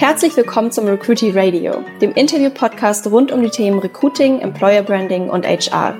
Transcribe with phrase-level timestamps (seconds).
[0.00, 5.46] Herzlich willkommen zum Recruity Radio, dem Interview-Podcast rund um die Themen Recruiting, Employer Branding und
[5.46, 5.94] HR.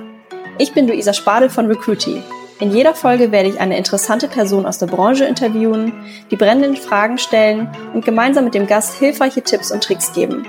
[0.57, 2.19] Ich bin Luisa Spadel von Recruity.
[2.59, 5.93] In jeder Folge werde ich eine interessante Person aus der Branche interviewen,
[6.31, 10.47] die brennenden Fragen stellen und gemeinsam mit dem Gast hilfreiche Tipps und Tricks geben.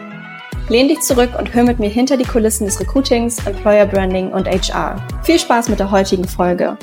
[0.70, 4.48] Lehn dich zurück und hör mit mir hinter die Kulissen des Recruitings, Employer Branding und
[4.48, 4.96] HR.
[5.24, 6.78] Viel Spaß mit der heutigen Folge.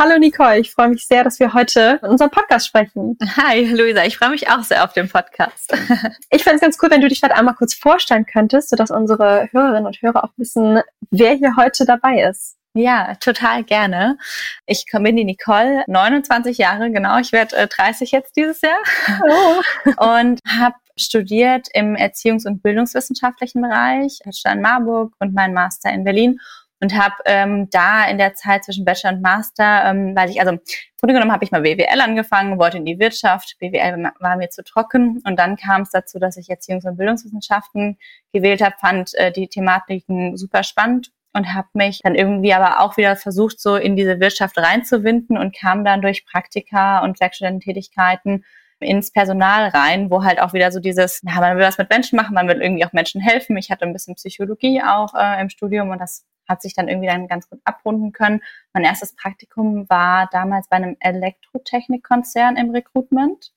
[0.00, 3.18] Hallo Nicole, ich freue mich sehr, dass wir heute in unserem Podcast sprechen.
[3.36, 5.76] Hi Luisa, ich freue mich auch sehr auf den Podcast.
[6.30, 9.48] ich fände es ganz cool, wenn du dich vielleicht einmal kurz vorstellen könntest, sodass unsere
[9.50, 12.58] Hörerinnen und Hörer auch wissen, wer hier heute dabei ist.
[12.74, 14.18] Ja, total gerne.
[14.66, 17.18] Ich bin die Nicole, 29 Jahre, genau.
[17.18, 18.78] Ich werde äh, 30 jetzt dieses Jahr.
[19.24, 19.90] Oh.
[19.96, 26.04] Und habe studiert im Erziehungs- und Bildungswissenschaftlichen Bereich, Bachelor in Marburg und mein Master in
[26.04, 26.40] Berlin
[26.80, 30.52] und habe ähm, da in der Zeit zwischen Bachelor und Master, ähm, weil ich, also
[30.52, 30.60] im
[31.00, 34.62] Grunde genommen habe ich mal BWL angefangen, wollte in die Wirtschaft, BWL war mir zu
[34.62, 37.98] trocken und dann kam es dazu, dass ich Erziehungs- und Bildungswissenschaften
[38.32, 42.96] gewählt habe, fand äh, die Thematiken super spannend und habe mich dann irgendwie aber auch
[42.96, 48.44] wieder versucht, so in diese Wirtschaft reinzuwinden und kam dann durch Praktika und Werkstudententätigkeiten
[48.80, 52.16] ins Personal rein, wo halt auch wieder so dieses, ja, man will was mit Menschen
[52.16, 53.56] machen, man will irgendwie auch Menschen helfen.
[53.56, 57.08] Ich hatte ein bisschen Psychologie auch äh, im Studium und das hat sich dann irgendwie
[57.08, 58.40] dann ganz gut abrunden können.
[58.72, 63.52] Mein erstes Praktikum war damals bei einem Elektrotechnikkonzern im Recruitment.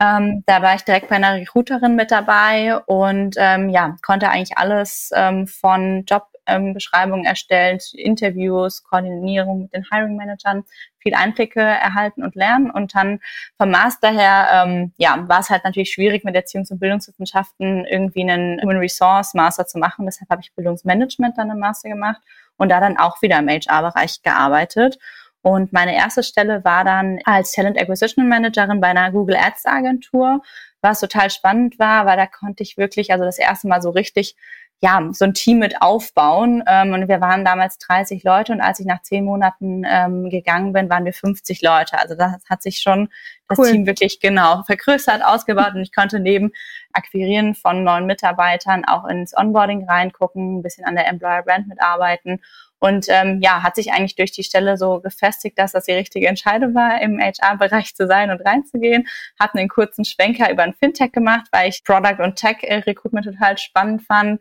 [0.00, 4.58] Ähm, da war ich direkt bei einer Recruiterin mit dabei und ähm, ja, konnte eigentlich
[4.58, 6.76] alles ähm, von Jobbeschreibungen ähm,
[7.24, 10.64] erstellen, Interviews, Koordinierung mit den Hiring Managern,
[10.98, 12.70] viel Einblicke erhalten und lernen.
[12.70, 13.20] Und dann
[13.56, 18.22] vom Master her, ähm, ja, war es halt natürlich schwierig mit Erziehungs- und Bildungswissenschaften irgendwie
[18.22, 20.04] einen Human Resource Master zu machen.
[20.06, 22.20] Deshalb habe ich Bildungsmanagement dann im Master gemacht
[22.56, 24.98] und da dann auch wieder im HR-Bereich gearbeitet.
[25.42, 30.42] Und meine erste Stelle war dann als Talent Acquisition Managerin bei einer Google Ads Agentur,
[30.80, 34.34] was total spannend war, weil da konnte ich wirklich, also das erste Mal so richtig
[34.82, 36.62] ja, so ein Team mit aufbauen.
[36.66, 40.72] Ähm, und wir waren damals 30 Leute und als ich nach zehn Monaten ähm, gegangen
[40.72, 41.98] bin, waren wir 50 Leute.
[41.98, 43.08] Also das hat sich schon
[43.48, 43.70] das cool.
[43.70, 46.52] Team wirklich genau vergrößert, ausgebaut und ich konnte neben
[46.92, 52.40] Akquirieren von neuen Mitarbeitern auch ins Onboarding reingucken, ein bisschen an der Employer Brand mitarbeiten
[52.78, 56.28] und ähm, ja, hat sich eigentlich durch die Stelle so gefestigt, dass das die richtige
[56.28, 59.08] Entscheidung war, im HR-Bereich zu sein und reinzugehen.
[59.40, 63.56] Hatten einen kurzen Schwenker über ein Fintech gemacht, weil ich Product und Tech Recruitment total
[63.58, 64.40] spannend fand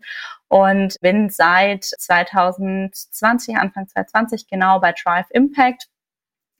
[0.49, 5.87] und bin seit 2020, Anfang 2020 genau bei Drive Impact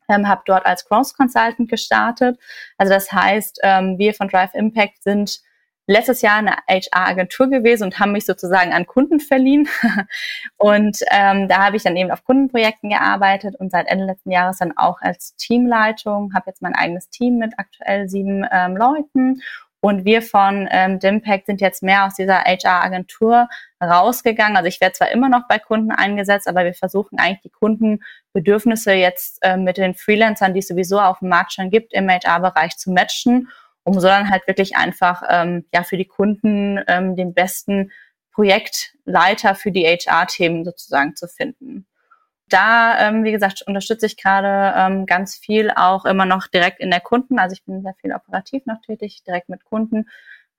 [0.09, 2.39] ähm, habe dort als Cross Consultant gestartet.
[2.77, 5.41] Also das heißt, ähm, wir von Drive Impact sind
[5.87, 9.67] letztes Jahr eine HR-Agentur gewesen und haben mich sozusagen an Kunden verliehen.
[10.57, 14.57] und ähm, da habe ich dann eben auf Kundenprojekten gearbeitet und seit Ende letzten Jahres
[14.57, 19.41] dann auch als Teamleitung, habe jetzt mein eigenes Team mit aktuell sieben ähm, Leuten.
[19.81, 23.47] Und wir von ähm, Dimpact sind jetzt mehr aus dieser HR-Agentur
[23.79, 24.57] rausgegangen.
[24.57, 28.93] Also ich werde zwar immer noch bei Kunden eingesetzt, aber wir versuchen eigentlich die Kundenbedürfnisse
[28.93, 32.77] jetzt äh, mit den Freelancern, die es sowieso auf dem Markt schon gibt, im HR-Bereich
[32.77, 33.49] zu matchen
[33.85, 37.91] um so dann halt wirklich einfach ähm, ja für die Kunden ähm, den besten
[38.33, 41.87] Projektleiter für die HR-Themen sozusagen zu finden.
[42.49, 46.91] Da, ähm, wie gesagt, unterstütze ich gerade ähm, ganz viel auch immer noch direkt in
[46.91, 47.39] der Kunden.
[47.39, 50.09] Also ich bin sehr viel operativ noch tätig, direkt mit Kunden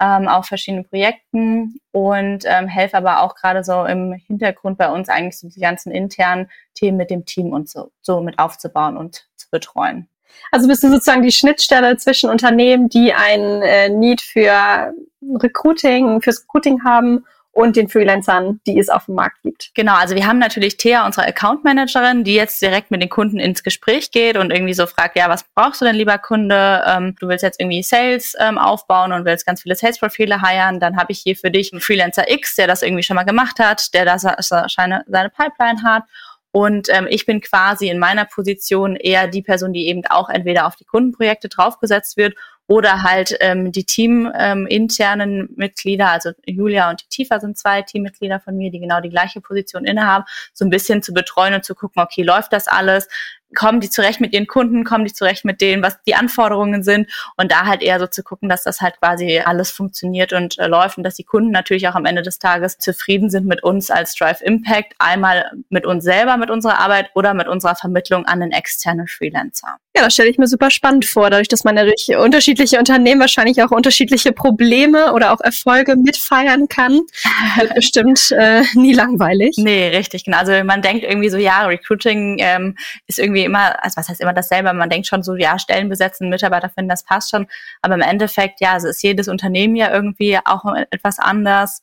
[0.01, 5.09] ähm, auf verschiedenen Projekten und ähm, helfe aber auch gerade so im Hintergrund bei uns
[5.09, 9.29] eigentlich so die ganzen internen Themen mit dem Team und so, so mit aufzubauen und
[9.37, 10.09] zu betreuen.
[10.51, 14.93] Also bist du sozusagen die Schnittstelle zwischen Unternehmen, die ein äh, Need für
[15.23, 17.25] Recruiting, fürs Recruiting haben
[17.57, 19.71] und den Freelancern, die es auf dem Markt gibt.
[19.75, 23.39] Genau, also wir haben natürlich Thea, unsere Account Managerin, die jetzt direkt mit den Kunden
[23.39, 26.85] ins Gespräch geht und irgendwie so fragt, ja, was brauchst du denn, lieber Kunde?
[26.87, 30.99] Ähm, du willst jetzt irgendwie Sales ähm, aufbauen und willst ganz viele Sales-Profile heiren, dann
[30.99, 33.95] habe ich hier für dich einen Freelancer X, der das irgendwie schon mal gemacht hat,
[33.95, 36.03] der seine, seine Pipeline hat
[36.53, 40.67] und ähm, ich bin quasi in meiner Position eher die Person, die eben auch entweder
[40.67, 42.35] auf die Kundenprojekte draufgesetzt wird
[42.67, 48.57] oder halt ähm, die teaminternen ähm, Mitglieder, also Julia und Tifa sind zwei Teammitglieder von
[48.57, 52.03] mir, die genau die gleiche Position innehaben, so ein bisschen zu betreuen und zu gucken,
[52.03, 53.09] okay, läuft das alles?
[53.55, 57.09] kommen die zurecht mit ihren Kunden, kommen die zurecht mit denen, was die Anforderungen sind
[57.37, 60.67] und da halt eher so zu gucken, dass das halt quasi alles funktioniert und äh,
[60.67, 63.91] läuft und dass die Kunden natürlich auch am Ende des Tages zufrieden sind mit uns
[63.91, 68.41] als Drive Impact, einmal mit uns selber, mit unserer Arbeit oder mit unserer Vermittlung an
[68.41, 69.77] den externen Freelancer.
[69.97, 72.79] Ja, das stelle ich mir super spannend vor, dadurch, dass man ja durch unterschiedliche unterschiedliche
[72.79, 77.03] Unternehmen wahrscheinlich auch unterschiedliche Probleme oder auch Erfolge mitfeiern kann.
[77.57, 79.57] Wird bestimmt äh, nie langweilig.
[79.59, 80.39] Nee, richtig, genau.
[80.39, 82.77] Also man denkt irgendwie so, ja, Recruiting ähm,
[83.07, 86.31] ist irgendwie immer, also was heißt immer dasselbe, man denkt schon so, ja, Stellen besetzen,
[86.31, 87.47] Mitarbeiter finden, das passt schon.
[87.83, 91.83] Aber im Endeffekt, ja, also ist jedes Unternehmen ja irgendwie auch etwas anders.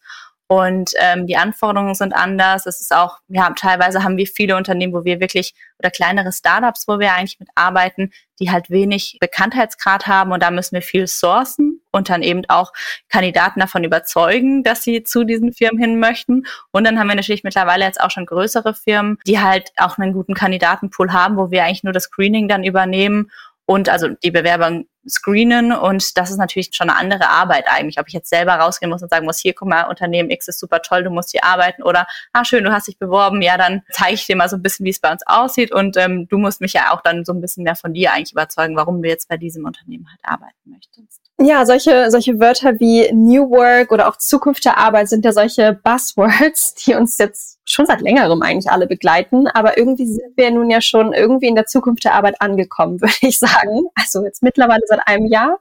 [0.53, 2.67] Und ähm, die Anforderungen sind anders.
[2.67, 6.87] Es ist auch, ja, teilweise haben wir viele Unternehmen, wo wir wirklich, oder kleinere Startups,
[6.87, 11.81] wo wir eigentlich mitarbeiten, die halt wenig Bekanntheitsgrad haben und da müssen wir viel sourcen
[11.91, 12.71] und dann eben auch
[13.09, 16.45] Kandidaten davon überzeugen, dass sie zu diesen Firmen hin möchten.
[16.69, 20.13] Und dann haben wir natürlich mittlerweile jetzt auch schon größere Firmen, die halt auch einen
[20.13, 23.31] guten Kandidatenpool haben, wo wir eigentlich nur das Screening dann übernehmen
[23.65, 28.07] und also die Bewerber screenen und das ist natürlich schon eine andere Arbeit eigentlich, ob
[28.07, 30.81] ich jetzt selber rausgehen muss und sagen muss, hier guck mal, Unternehmen X ist super
[30.81, 34.13] toll, du musst hier arbeiten oder ah schön, du hast dich beworben, ja dann zeige
[34.15, 36.61] ich dir mal so ein bisschen, wie es bei uns aussieht und ähm, du musst
[36.61, 39.27] mich ja auch dann so ein bisschen mehr von dir eigentlich überzeugen, warum du jetzt
[39.27, 41.21] bei diesem Unternehmen halt arbeiten möchtest.
[41.45, 45.73] Ja, solche, solche Wörter wie New Work oder auch Zukunft der Arbeit sind ja solche
[45.73, 49.47] Buzzwords, die uns jetzt schon seit längerem eigentlich alle begleiten.
[49.47, 53.13] Aber irgendwie sind wir nun ja schon irgendwie in der Zukunft der Arbeit angekommen, würde
[53.19, 53.87] ich sagen.
[53.95, 55.59] Also jetzt mittlerweile seit einem Jahr.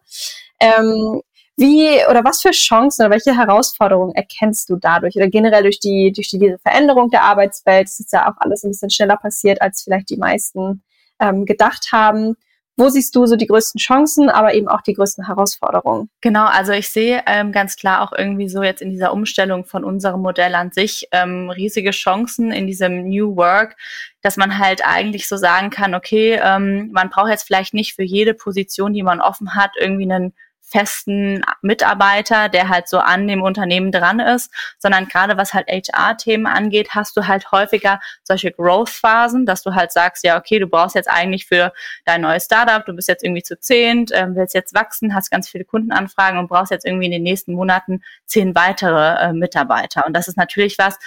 [0.61, 1.21] Ähm,
[1.57, 6.13] wie oder was für Chancen oder welche Herausforderungen erkennst du dadurch oder generell durch die
[6.15, 7.89] durch die, diese Veränderung der Arbeitswelt?
[7.89, 10.85] Es ist ja auch alles ein bisschen schneller passiert, als vielleicht die meisten
[11.19, 12.37] ähm, gedacht haben.
[12.77, 16.09] Wo siehst du so die größten Chancen, aber eben auch die größten Herausforderungen?
[16.23, 19.85] Genau, also ich sehe ähm, ganz klar auch irgendwie so jetzt in dieser Umstellung von
[19.85, 23.77] unserem Modell an sich ähm, riesige Chancen in diesem New Work,
[24.23, 28.05] dass man halt eigentlich so sagen kann, okay, ähm, man braucht jetzt vielleicht nicht für
[28.05, 30.33] jede Position, die man offen hat, irgendwie einen
[30.73, 36.47] festen Mitarbeiter, der halt so an dem Unternehmen dran ist, sondern gerade was halt HR-Themen
[36.47, 40.95] angeht, hast du halt häufiger solche Growth-Phasen, dass du halt sagst, ja, okay, du brauchst
[40.95, 41.73] jetzt eigentlich für
[42.05, 45.49] dein neues Startup, du bist jetzt irgendwie zu zehnt, ähm, willst jetzt wachsen, hast ganz
[45.49, 50.07] viele Kundenanfragen und brauchst jetzt irgendwie in den nächsten Monaten zehn weitere äh, Mitarbeiter.
[50.07, 50.99] Und das ist natürlich was,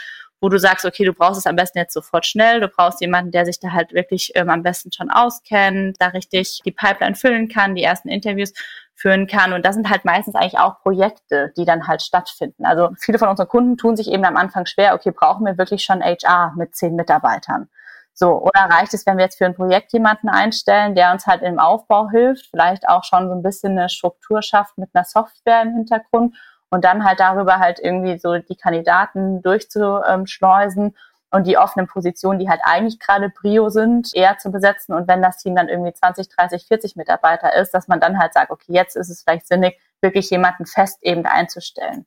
[0.42, 3.32] wo du sagst, okay, du brauchst es am besten jetzt sofort schnell, du brauchst jemanden,
[3.32, 7.48] der sich da halt wirklich ähm, am besten schon auskennt, da richtig die Pipeline füllen
[7.48, 8.54] kann, die ersten Interviews
[8.96, 9.54] führen kann.
[9.54, 12.66] Und das sind halt meistens eigentlich auch Projekte, die dann halt stattfinden.
[12.66, 15.84] Also viele von unseren Kunden tun sich eben am Anfang schwer, okay, brauchen wir wirklich
[15.84, 17.70] schon HR mit zehn Mitarbeitern?
[18.18, 21.42] So, oder reicht es, wenn wir jetzt für ein Projekt jemanden einstellen, der uns halt
[21.42, 25.64] im Aufbau hilft, vielleicht auch schon so ein bisschen eine Struktur schafft mit einer Software
[25.64, 26.34] im Hintergrund
[26.70, 30.96] und dann halt darüber halt irgendwie so die Kandidaten durchzuschleusen
[31.36, 34.96] und die offenen Positionen, die halt eigentlich gerade Prio sind, eher zu besetzen.
[34.96, 38.34] Und wenn das Team dann irgendwie 20, 30, 40 Mitarbeiter ist, dass man dann halt
[38.34, 42.06] sagt, okay, jetzt ist es vielleicht sinnig, wirklich jemanden fest eben einzustellen.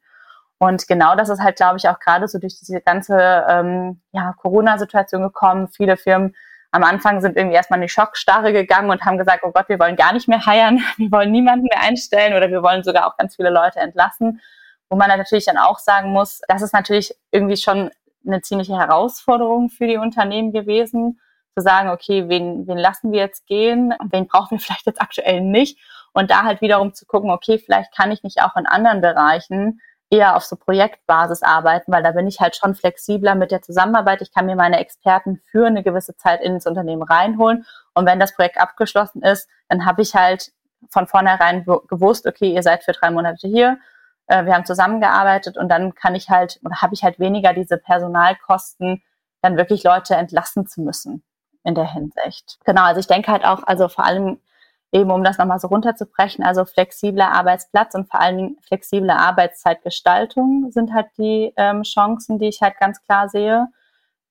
[0.57, 4.33] Und genau das ist halt, glaube ich, auch gerade so durch diese ganze ähm, ja,
[4.33, 5.69] Corona-Situation gekommen.
[5.69, 6.35] Viele Firmen
[6.71, 9.79] am Anfang sind irgendwie erstmal in die Schockstarre gegangen und haben gesagt, oh Gott, wir
[9.79, 13.19] wollen gar nicht mehr heiern, wir wollen niemanden mehr einstellen oder wir wollen sogar auch
[13.19, 14.41] ganz viele Leute entlassen.
[14.89, 17.91] Wo man natürlich dann auch sagen muss, das ist natürlich irgendwie schon
[18.29, 21.21] eine ziemliche Herausforderung für die Unternehmen gewesen,
[21.57, 25.41] zu sagen, okay, wen, wen lassen wir jetzt gehen, wen brauchen wir vielleicht jetzt aktuell
[25.41, 25.79] nicht?
[26.13, 29.81] Und da halt wiederum zu gucken, okay, vielleicht kann ich nicht auch in anderen Bereichen
[30.11, 34.23] eher auf so Projektbasis arbeiten, weil da bin ich halt schon flexibler mit der Zusammenarbeit.
[34.23, 37.67] Ich kann mir meine Experten für eine gewisse Zeit ins Unternehmen reinholen.
[37.95, 40.51] Und wenn das Projekt abgeschlossen ist, dann habe ich halt
[40.89, 43.79] von vornherein gewusst, okay, ihr seid für drei Monate hier,
[44.29, 47.79] äh, wir haben zusammengearbeitet und dann kann ich halt oder habe ich halt weniger diese
[47.79, 49.03] Personalkosten,
[49.43, 51.23] dann wirklich Leute entlassen zu müssen
[51.65, 52.59] in der Hinsicht.
[52.65, 54.41] Genau, also ich denke halt auch, also vor allem
[54.93, 60.95] eben um das nochmal so runterzubrechen, also flexibler Arbeitsplatz und vor Dingen flexible Arbeitszeitgestaltung sind
[60.95, 63.69] halt die ähm, Chancen, die ich halt ganz klar sehe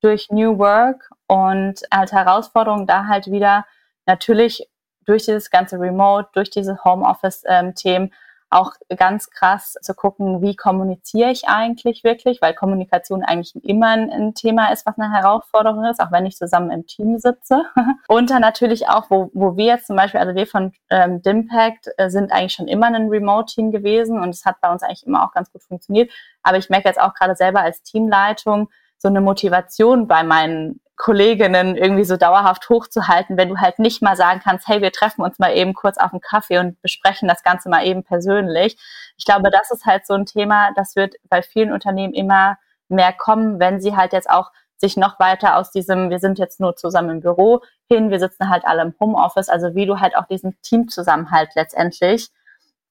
[0.01, 3.65] durch New Work und als Herausforderung da halt wieder
[4.05, 4.67] natürlich
[5.05, 8.13] durch dieses ganze Remote, durch diese Homeoffice-Themen ähm,
[8.49, 14.33] auch ganz krass zu gucken, wie kommuniziere ich eigentlich wirklich, weil Kommunikation eigentlich immer ein,
[14.35, 17.65] Thema ist, was eine Herausforderung ist, auch wenn ich zusammen im Team sitze.
[18.07, 21.89] Und dann natürlich auch, wo, wo wir jetzt zum Beispiel, also wir von ähm, Dimpact
[21.97, 25.25] äh, sind eigentlich schon immer ein Remote-Team gewesen und es hat bei uns eigentlich immer
[25.25, 26.11] auch ganz gut funktioniert.
[26.43, 31.77] Aber ich merke jetzt auch gerade selber als Teamleitung, so eine Motivation bei meinen Kolleginnen
[31.77, 35.39] irgendwie so dauerhaft hochzuhalten, wenn du halt nicht mal sagen kannst, hey, wir treffen uns
[35.39, 38.77] mal eben kurz auf einen Kaffee und besprechen das Ganze mal eben persönlich.
[39.15, 42.57] Ich glaube, das ist halt so ein Thema, das wird bei vielen Unternehmen immer
[42.89, 46.59] mehr kommen, wenn sie halt jetzt auch sich noch weiter aus diesem, wir sind jetzt
[46.59, 50.15] nur zusammen im Büro hin, wir sitzen halt alle im Homeoffice, also wie du halt
[50.15, 52.29] auch diesen Teamzusammenhalt letztendlich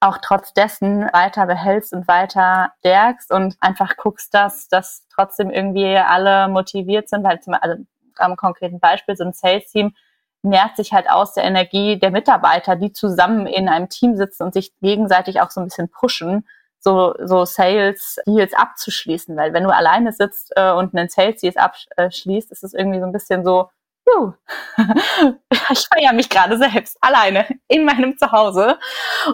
[0.01, 5.97] auch trotz dessen weiter behältst und weiter stärkst und einfach guckst, dass, dass trotzdem irgendwie
[5.97, 7.77] alle motiviert sind, weil zum, also
[8.21, 9.95] am konkreten Beispiel so ein Sales-Team
[10.43, 14.55] nährt sich halt aus der Energie der Mitarbeiter, die zusammen in einem Team sitzen und
[14.55, 16.47] sich gegenseitig auch so ein bisschen pushen,
[16.79, 19.37] so, so Sales Deals abzuschließen.
[19.37, 23.07] Weil wenn du alleine sitzt äh, und einen Sales Deals abschließt, ist es irgendwie so
[23.07, 23.71] ein bisschen so,
[24.09, 24.33] uh,
[25.71, 28.79] ich feiere mich gerade selbst alleine in meinem Zuhause.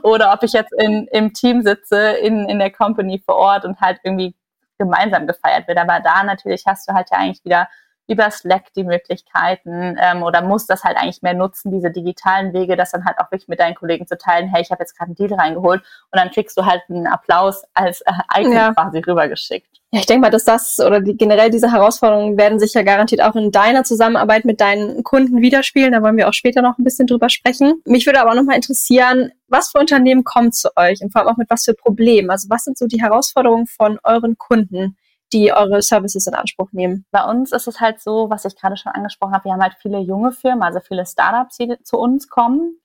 [0.02, 3.80] Oder ob ich jetzt in, im Team sitze, in, in der Company vor Ort und
[3.80, 4.34] halt irgendwie
[4.78, 5.78] gemeinsam gefeiert wird.
[5.78, 7.68] Aber da natürlich hast du halt ja eigentlich wieder
[8.08, 12.76] über Slack die Möglichkeiten ähm, oder musst das halt eigentlich mehr nutzen, diese digitalen Wege,
[12.76, 15.10] das dann halt auch wirklich mit deinen Kollegen zu teilen, hey, ich habe jetzt gerade
[15.10, 18.72] einen Deal reingeholt und dann kriegst du halt einen Applaus als äh, Icon ja.
[18.72, 19.82] quasi rübergeschickt.
[19.94, 23.20] Ja, ich denke mal, dass das oder die, generell diese Herausforderungen werden sich ja garantiert
[23.20, 25.92] auch in deiner Zusammenarbeit mit deinen Kunden widerspiegeln.
[25.92, 27.82] Da wollen wir auch später noch ein bisschen drüber sprechen.
[27.84, 31.36] Mich würde aber nochmal interessieren, was für Unternehmen kommen zu euch und vor allem auch
[31.36, 32.30] mit was für Problemen?
[32.30, 34.96] Also was sind so die Herausforderungen von euren Kunden?
[35.32, 37.04] Die eure Services in Anspruch nehmen?
[37.10, 39.76] Bei uns ist es halt so, was ich gerade schon angesprochen habe, wir haben halt
[39.80, 42.78] viele junge Firmen, also viele Startups, die zu uns kommen,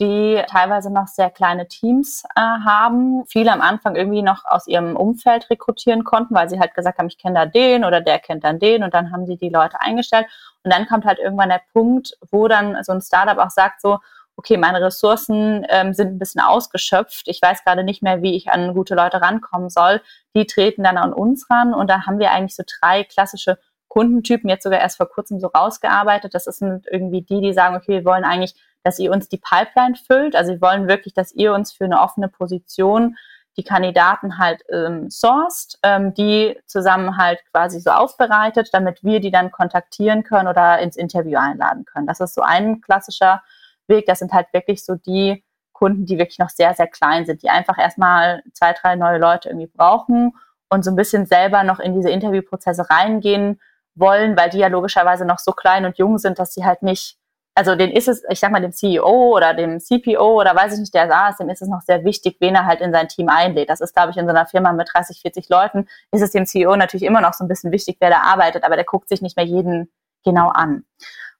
[0.00, 4.96] die teilweise noch sehr kleine Teams äh, haben, viele am Anfang irgendwie noch aus ihrem
[4.96, 8.42] Umfeld rekrutieren konnten, weil sie halt gesagt haben, ich kenne da den oder der kennt
[8.42, 10.26] dann den und dann haben sie die Leute eingestellt.
[10.64, 13.98] Und dann kommt halt irgendwann der Punkt, wo dann so ein Startup auch sagt so,
[14.36, 18.50] okay, meine Ressourcen ähm, sind ein bisschen ausgeschöpft, ich weiß gerade nicht mehr, wie ich
[18.50, 20.00] an gute Leute rankommen soll,
[20.34, 24.50] die treten dann an uns ran und da haben wir eigentlich so drei klassische Kundentypen
[24.50, 26.34] jetzt sogar erst vor kurzem so rausgearbeitet.
[26.34, 29.94] Das sind irgendwie die, die sagen, okay, wir wollen eigentlich, dass ihr uns die Pipeline
[29.94, 30.34] füllt.
[30.34, 33.16] Also wir wollen wirklich, dass ihr uns für eine offene Position
[33.56, 39.30] die Kandidaten halt ähm, sourced, ähm, die zusammen halt quasi so aufbereitet, damit wir die
[39.30, 42.08] dann kontaktieren können oder ins Interview einladen können.
[42.08, 43.42] Das ist so ein klassischer
[43.88, 44.06] Weg.
[44.06, 47.50] Das sind halt wirklich so die Kunden, die wirklich noch sehr, sehr klein sind, die
[47.50, 50.32] einfach erstmal zwei, drei neue Leute irgendwie brauchen
[50.70, 53.60] und so ein bisschen selber noch in diese Interviewprozesse reingehen
[53.94, 57.16] wollen, weil die ja logischerweise noch so klein und jung sind, dass sie halt nicht,
[57.54, 60.80] also den ist es, ich sag mal, dem CEO oder dem CPO oder weiß ich
[60.80, 63.28] nicht, der saß, dem ist es noch sehr wichtig, wen er halt in sein Team
[63.28, 63.68] einlädt.
[63.68, 66.46] Das ist, glaube ich, in so einer Firma mit 30, 40 Leuten, ist es dem
[66.46, 69.22] CEO natürlich immer noch so ein bisschen wichtig, wer da arbeitet, aber der guckt sich
[69.22, 69.92] nicht mehr jeden
[70.24, 70.84] genau an.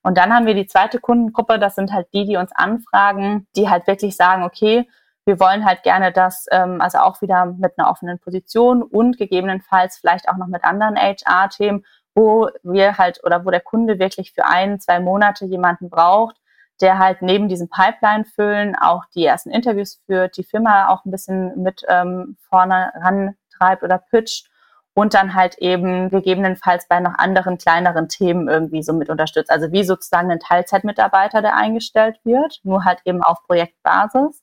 [0.05, 3.71] Und dann haben wir die zweite Kundengruppe, das sind halt die, die uns anfragen, die
[3.71, 4.87] halt wirklich sagen, okay,
[5.25, 9.97] wir wollen halt gerne das, ähm, also auch wieder mit einer offenen Position und gegebenenfalls
[9.97, 14.45] vielleicht auch noch mit anderen HR-Themen, wo wir halt oder wo der Kunde wirklich für
[14.45, 16.37] ein, zwei Monate jemanden braucht,
[16.83, 21.11] der halt neben diesem Pipeline füllen auch die ersten Interviews führt, die Firma auch ein
[21.11, 24.51] bisschen mit ähm, vorne rantreibt oder pitcht
[24.95, 29.51] und dann halt eben gegebenenfalls bei noch anderen kleineren Themen irgendwie so mit unterstützt.
[29.51, 34.43] Also wie sozusagen ein Teilzeitmitarbeiter, der eingestellt wird, nur halt eben auf Projektbasis.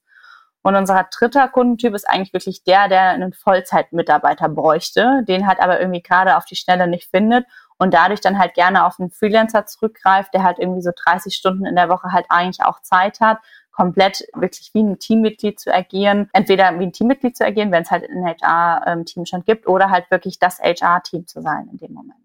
[0.64, 5.80] Und unser dritter Kundentyp ist eigentlich wirklich der, der einen Vollzeitmitarbeiter bräuchte, den halt aber
[5.80, 7.46] irgendwie gerade auf die Schnelle nicht findet
[7.82, 11.66] und dadurch dann halt gerne auf einen Freelancer zurückgreift, der halt irgendwie so 30 Stunden
[11.66, 13.40] in der Woche halt eigentlich auch Zeit hat,
[13.72, 16.30] komplett wirklich wie ein Teammitglied zu agieren.
[16.32, 20.12] Entweder wie ein Teammitglied zu agieren, wenn es halt ein HR-Team schon gibt, oder halt
[20.12, 22.21] wirklich das HR-Team zu sein in dem Moment.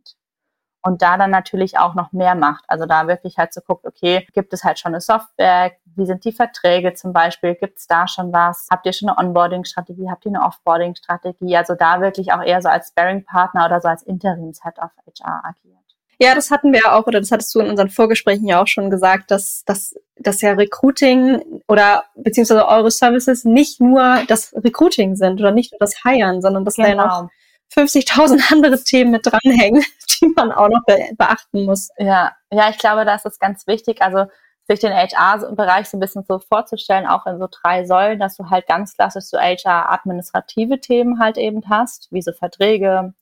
[0.87, 2.65] Und da dann natürlich auch noch mehr macht.
[2.69, 5.73] Also da wirklich halt so guckt, okay, gibt es halt schon eine Software?
[5.97, 7.57] Wie sind die Verträge zum Beispiel?
[7.57, 8.69] Gibt es da schon was?
[8.71, 10.09] Habt ihr schon eine Onboarding-Strategie?
[10.09, 11.57] Habt ihr eine Offboarding-Strategie?
[11.57, 15.77] Also da wirklich auch eher so als Sparing-Partner oder so als Interims-Head of HR agiert.
[16.21, 18.89] Ja, das hatten wir auch, oder das hattest du in unseren Vorgesprächen ja auch schon
[18.89, 25.41] gesagt, dass, dass, dass ja Recruiting oder beziehungsweise eure Services nicht nur das Recruiting sind
[25.41, 26.87] oder nicht nur das Hiren, sondern dass genau.
[26.87, 27.29] da ja noch
[27.75, 29.83] 50.000 andere Themen mit dranhängen,
[30.21, 31.89] die man auch noch be beachten muss.
[31.99, 34.03] Ja, ja, ich glaube, das ist ganz wichtig.
[34.03, 34.27] Also
[34.69, 38.51] sich den HR-Bereich so ein bisschen so vorzustellen, auch in so drei Säulen, dass du
[38.51, 43.15] halt ganz klassisch so HR-administrative Themen halt eben hast, wie so Verträge,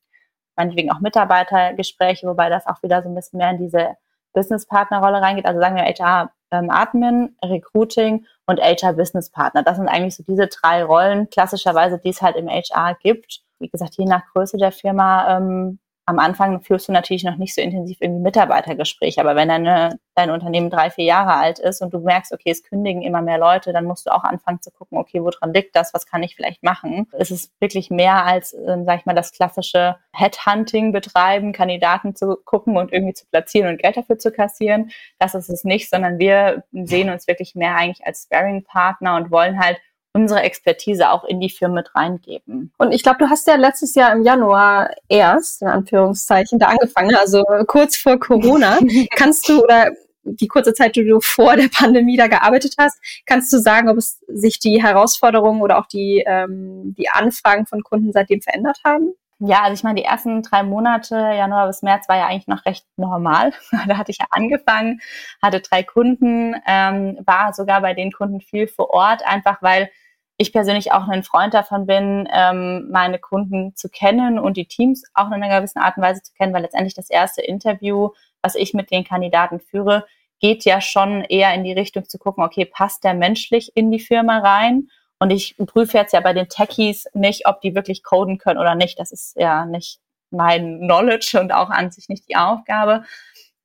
[0.57, 3.97] meinetwegen auch Mitarbeitergespräche, wobei das auch wieder so ein bisschen mehr in diese
[4.33, 5.47] Business-Partner-Rolle reingeht.
[5.47, 9.63] Also sagen wir HR-Admin, Recruiting und HR-Business-Partner.
[9.63, 13.44] Das sind eigentlich so diese drei Rollen, klassischerweise, die es halt im HR gibt.
[13.65, 17.55] Wie gesagt, je nach Größe der Firma ähm, am Anfang führst du natürlich noch nicht
[17.55, 21.95] so intensiv irgendwie Mitarbeitergespräche, aber wenn deine, dein Unternehmen drei, vier Jahre alt ist und
[21.95, 24.99] du merkst, okay, es kündigen immer mehr Leute, dann musst du auch anfangen zu gucken,
[24.99, 27.07] okay, woran liegt das, was kann ich vielleicht machen?
[27.13, 32.37] Es ist wirklich mehr als, äh, sag ich mal, das klassische Headhunting betreiben, Kandidaten zu
[32.45, 34.91] gucken und irgendwie zu platzieren und Geld dafür zu kassieren.
[35.19, 39.59] Das ist es nicht, sondern wir sehen uns wirklich mehr eigentlich als Sparing-Partner und wollen
[39.59, 39.79] halt
[40.15, 42.73] unsere Expertise auch in die Firma mit reingeben.
[42.79, 47.15] Und ich glaube, du hast ja letztes Jahr im Januar erst, in Anführungszeichen, da angefangen,
[47.17, 48.79] also kurz vor Corona.
[49.17, 49.91] kannst du oder
[50.23, 53.99] die kurze Zeit, die du vor der Pandemie da gearbeitet hast, kannst du sagen, ob
[53.99, 59.13] es sich die Herausforderungen oder auch die, ähm, die Anfragen von Kunden seitdem verändert haben?
[59.41, 62.65] Ja, also ich meine, die ersten drei Monate, Januar bis März, war ja eigentlich noch
[62.65, 63.53] recht normal.
[63.89, 65.01] da hatte ich ja angefangen,
[65.43, 69.91] hatte drei Kunden, ähm, war sogar bei den Kunden viel vor Ort, einfach weil
[70.37, 75.05] ich persönlich auch ein Freund davon bin, ähm, meine Kunden zu kennen und die Teams
[75.15, 78.11] auch in einer gewissen Art und Weise zu kennen, weil letztendlich das erste Interview,
[78.43, 80.07] was ich mit den Kandidaten führe,
[80.41, 84.01] geht ja schon eher in die Richtung zu gucken, okay, passt der menschlich in die
[84.01, 84.89] Firma rein?
[85.21, 88.75] Und ich prüfe jetzt ja bei den Techies nicht, ob die wirklich coden können oder
[88.75, 88.99] nicht.
[88.99, 90.01] Das ist ja nicht
[90.31, 93.05] mein Knowledge und auch an sich nicht die Aufgabe.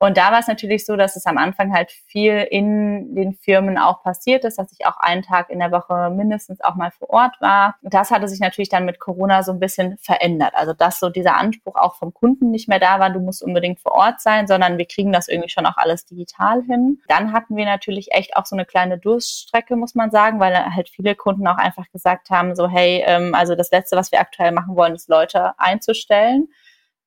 [0.02, 3.76] Und da war es natürlich so, dass es am Anfang halt viel in den Firmen
[3.76, 7.10] auch passiert ist, dass ich auch einen Tag in der Woche mindestens auch mal vor
[7.10, 7.76] Ort war.
[7.82, 10.54] Das hatte sich natürlich dann mit Corona so ein bisschen verändert.
[10.54, 13.78] Also dass so dieser Anspruch auch vom Kunden nicht mehr da war, du musst unbedingt
[13.78, 17.02] vor Ort sein, sondern wir kriegen das irgendwie schon auch alles digital hin.
[17.06, 20.88] Dann hatten wir natürlich echt auch so eine kleine Durststrecke, muss man sagen, weil halt
[20.88, 24.52] viele Kunden auch einfach gesagt haben, so hey, ähm, also das Letzte, was wir aktuell
[24.52, 26.48] machen wollen, ist Leute einzustellen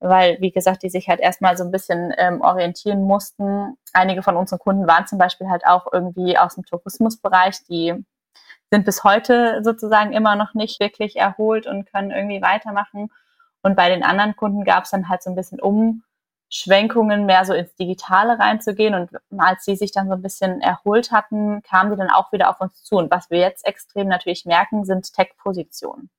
[0.03, 3.77] weil, wie gesagt, die sich halt erstmal so ein bisschen ähm, orientieren mussten.
[3.93, 7.93] Einige von unseren Kunden waren zum Beispiel halt auch irgendwie aus dem Tourismusbereich, die
[8.69, 13.09] sind bis heute sozusagen immer noch nicht wirklich erholt und können irgendwie weitermachen.
[13.61, 17.53] Und bei den anderen Kunden gab es dann halt so ein bisschen Umschwenkungen, mehr so
[17.53, 18.95] ins Digitale reinzugehen.
[18.95, 22.49] Und als sie sich dann so ein bisschen erholt hatten, kamen die dann auch wieder
[22.49, 22.97] auf uns zu.
[22.97, 26.09] Und was wir jetzt extrem natürlich merken, sind Tech-Positionen.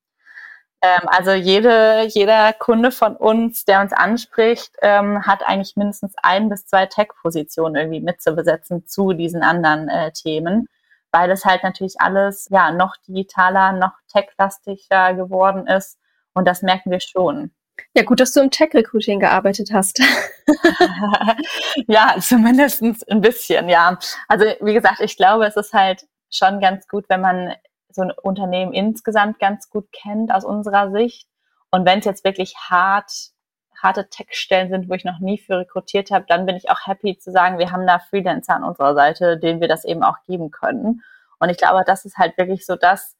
[0.81, 6.49] Ähm, also jede, jeder Kunde von uns, der uns anspricht, ähm, hat eigentlich mindestens ein
[6.49, 10.67] bis zwei Tech-Positionen irgendwie mitzubesetzen zu diesen anderen äh, Themen,
[11.11, 15.97] weil es halt natürlich alles ja noch digitaler, noch tech-lastiger geworden ist
[16.33, 17.51] und das merken wir schon.
[17.93, 19.99] Ja, gut, dass du im Tech-Recruiting gearbeitet hast.
[21.87, 23.97] ja, zumindest ein bisschen, ja.
[24.27, 27.53] Also wie gesagt, ich glaube, es ist halt schon ganz gut, wenn man
[27.95, 31.27] so ein Unternehmen insgesamt ganz gut kennt aus unserer Sicht.
[31.71, 33.11] Und wenn es jetzt wirklich hart,
[33.81, 37.17] harte Tech-Stellen sind, wo ich noch nie für rekrutiert habe, dann bin ich auch happy
[37.17, 40.51] zu sagen, wir haben da Freelancer an unserer Seite, denen wir das eben auch geben
[40.51, 41.01] können.
[41.39, 43.17] Und ich glaube, das ist halt wirklich so das,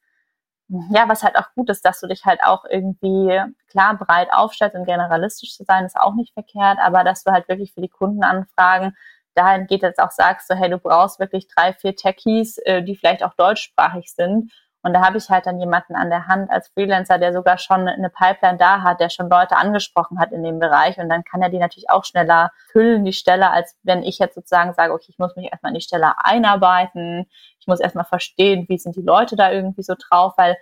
[0.67, 4.75] ja, was halt auch gut ist, dass du dich halt auch irgendwie klar breit aufstellst
[4.75, 7.89] und generalistisch zu sein, ist auch nicht verkehrt, aber dass du halt wirklich für die
[7.89, 8.95] Kundenanfragen
[9.35, 12.95] dahin geht jetzt auch sagst, so hey, du brauchst wirklich drei, vier Techies, äh, die
[12.95, 14.51] vielleicht auch deutschsprachig sind
[14.85, 17.87] und da habe ich halt dann jemanden an der Hand als Freelancer, der sogar schon
[17.87, 20.99] eine Pipeline da hat, der schon Leute angesprochen hat in dem Bereich.
[20.99, 24.35] Und dann kann er die natürlich auch schneller füllen, die Stelle, als wenn ich jetzt
[24.35, 27.25] sozusagen sage, okay, ich muss mich erstmal in die Stelle einarbeiten.
[27.59, 30.55] Ich muss erstmal verstehen, wie sind die Leute da irgendwie so drauf, weil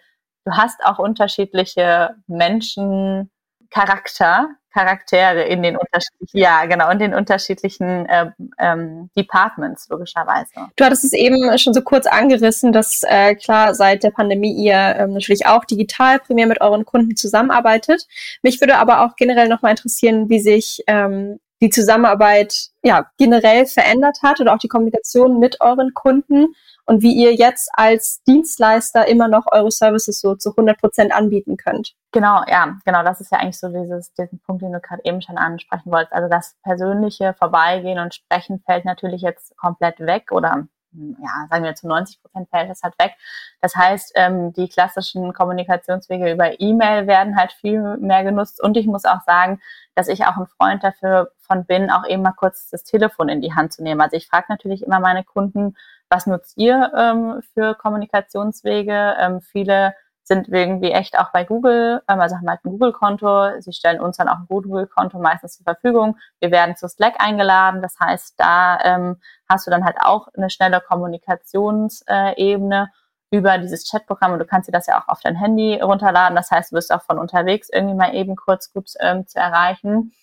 [0.45, 3.29] du hast auch unterschiedliche Menschen,
[3.71, 10.51] Charakter, Charaktere in den unterschiedlichen, ja, genau, in den unterschiedlichen äh, ähm, Departments, logischerweise.
[10.75, 14.95] Du hattest es eben schon so kurz angerissen, dass äh, klar seit der Pandemie ihr
[14.97, 18.07] ähm, natürlich auch digital primär mit euren Kunden zusammenarbeitet.
[18.41, 24.17] Mich würde aber auch generell nochmal interessieren, wie sich ähm, die Zusammenarbeit ja generell verändert
[24.21, 26.47] hat oder auch die Kommunikation mit euren Kunden
[26.85, 31.55] und wie ihr jetzt als Dienstleister immer noch eure Services so zu 100 Prozent anbieten
[31.55, 31.93] könnt.
[32.11, 33.03] Genau, ja, genau.
[33.03, 36.11] Das ist ja eigentlich so dieses, diesen Punkt, den du gerade eben schon ansprechen wolltest.
[36.11, 41.75] Also das persönliche Vorbeigehen und Sprechen fällt natürlich jetzt komplett weg oder ja, sagen wir
[41.75, 43.15] zu 90 Prozent fällt das halt weg.
[43.61, 48.61] Das heißt, ähm, die klassischen Kommunikationswege über E-Mail werden halt viel mehr genutzt.
[48.61, 49.61] Und ich muss auch sagen,
[49.95, 53.41] dass ich auch ein Freund dafür von bin, auch eben mal kurz das Telefon in
[53.41, 54.01] die Hand zu nehmen.
[54.01, 55.75] Also ich frage natürlich immer meine Kunden,
[56.09, 59.15] was nutzt ihr ähm, für Kommunikationswege?
[59.19, 63.59] Ähm, viele sind irgendwie echt auch bei Google, ähm, also haben halt ein Google-Konto.
[63.59, 66.17] Sie stellen uns dann auch ein Google-Konto meistens zur Verfügung.
[66.39, 67.81] Wir werden zu Slack eingeladen.
[67.81, 69.17] Das heißt, da ähm,
[69.49, 74.67] hast du dann halt auch eine schnelle Kommunikationsebene äh, über dieses Chatprogramm und du kannst
[74.67, 76.35] dir das ja auch auf dein Handy runterladen.
[76.35, 80.13] Das heißt, du wirst auch von unterwegs irgendwie mal eben kurz gut ähm, zu erreichen.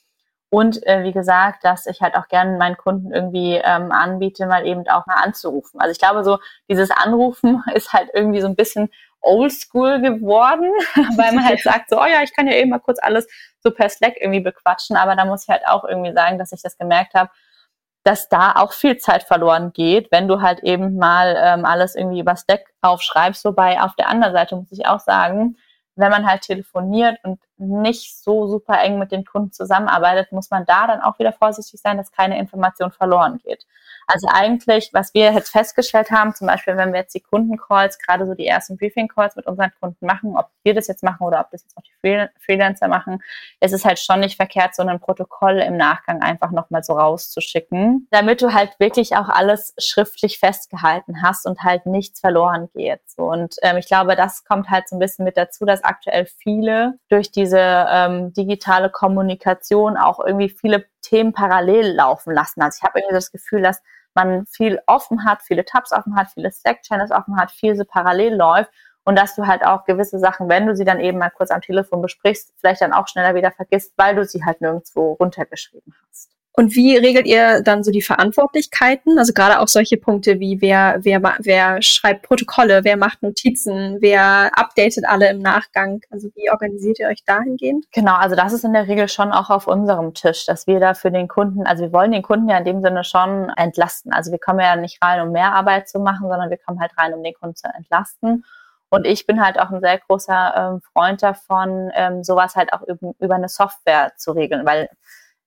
[0.48, 4.66] Und äh, wie gesagt, dass ich halt auch gerne meinen Kunden irgendwie ähm, anbiete, mal
[4.66, 5.80] eben auch mal anzurufen.
[5.80, 8.90] Also ich glaube, so dieses Anrufen ist halt irgendwie so ein bisschen
[9.22, 10.70] oldschool geworden,
[11.16, 13.26] weil man halt sagt, so, oh ja, ich kann ja eben mal kurz alles
[13.60, 16.62] so per Slack irgendwie bequatschen, aber da muss ich halt auch irgendwie sagen, dass ich
[16.62, 17.30] das gemerkt habe,
[18.02, 22.20] dass da auch viel Zeit verloren geht, wenn du halt eben mal ähm, alles irgendwie
[22.20, 23.44] über Slack aufschreibst.
[23.44, 25.56] Wobei auf der anderen Seite muss ich auch sagen,
[25.96, 30.64] wenn man halt telefoniert und nicht so super eng mit den Kunden zusammenarbeitet, muss man
[30.64, 33.66] da dann auch wieder vorsichtig sein, dass keine Information verloren geht.
[34.12, 38.26] Also eigentlich, was wir jetzt festgestellt haben, zum Beispiel, wenn wir jetzt die Kundencalls, gerade
[38.26, 41.50] so die ersten Briefing-Calls mit unseren Kunden machen, ob wir das jetzt machen oder ob
[41.52, 43.22] das jetzt auch die Freelancer machen,
[43.60, 48.08] ist es halt schon nicht verkehrt, so ein Protokoll im Nachgang einfach nochmal so rauszuschicken,
[48.10, 53.02] damit du halt wirklich auch alles schriftlich festgehalten hast und halt nichts verloren geht.
[53.16, 56.94] Und ähm, ich glaube, das kommt halt so ein bisschen mit dazu, dass aktuell viele
[57.10, 62.62] durch diese diese ähm, digitale Kommunikation auch irgendwie viele Themen parallel laufen lassen.
[62.62, 63.82] Also ich habe irgendwie das Gefühl, dass
[64.14, 68.36] man viel offen hat, viele Tabs offen hat, viele Slack-Channels offen hat, viel so parallel
[68.36, 68.70] läuft
[69.04, 71.60] und dass du halt auch gewisse Sachen, wenn du sie dann eben mal kurz am
[71.60, 76.30] Telefon besprichst, vielleicht dann auch schneller wieder vergisst, weil du sie halt nirgendwo runtergeschrieben hast.
[76.52, 79.18] Und wie regelt ihr dann so die Verantwortlichkeiten?
[79.18, 84.50] Also gerade auch solche Punkte wie wer, wer, wer schreibt Protokolle, wer macht Notizen, wer
[84.58, 86.00] updatet alle im Nachgang?
[86.10, 87.86] Also wie organisiert ihr euch dahingehend?
[87.92, 90.94] Genau, also das ist in der Regel schon auch auf unserem Tisch, dass wir da
[90.94, 94.12] für den Kunden, also wir wollen den Kunden ja in dem Sinne schon entlasten.
[94.12, 96.92] Also wir kommen ja nicht rein, um mehr Arbeit zu machen, sondern wir kommen halt
[96.98, 98.44] rein, um den Kunden zu entlasten.
[98.90, 102.82] Und ich bin halt auch ein sehr großer ähm, Freund davon, ähm, sowas halt auch
[102.82, 104.88] über, über eine Software zu regeln, weil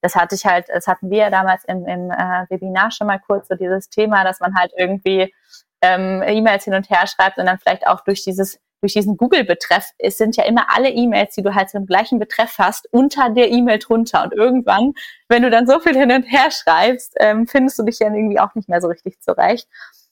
[0.04, 3.20] das hatte ich halt, das hatten wir ja damals im, im äh, Webinar schon mal
[3.20, 5.34] kurz, so dieses Thema, dass man halt irgendwie
[5.82, 9.92] ähm, E-Mails hin und her schreibt und dann vielleicht auch durch dieses durch diesen Google-Betreff,
[9.98, 13.50] es sind ja immer alle E-Mails, die du halt im gleichen Betreff hast, unter der
[13.50, 14.24] E-Mail drunter.
[14.24, 14.92] Und irgendwann,
[15.30, 18.42] wenn du dann so viel hin und her schreibst, ähm, findest du dich ja irgendwie
[18.42, 19.70] auch nicht mehr so richtig zurecht.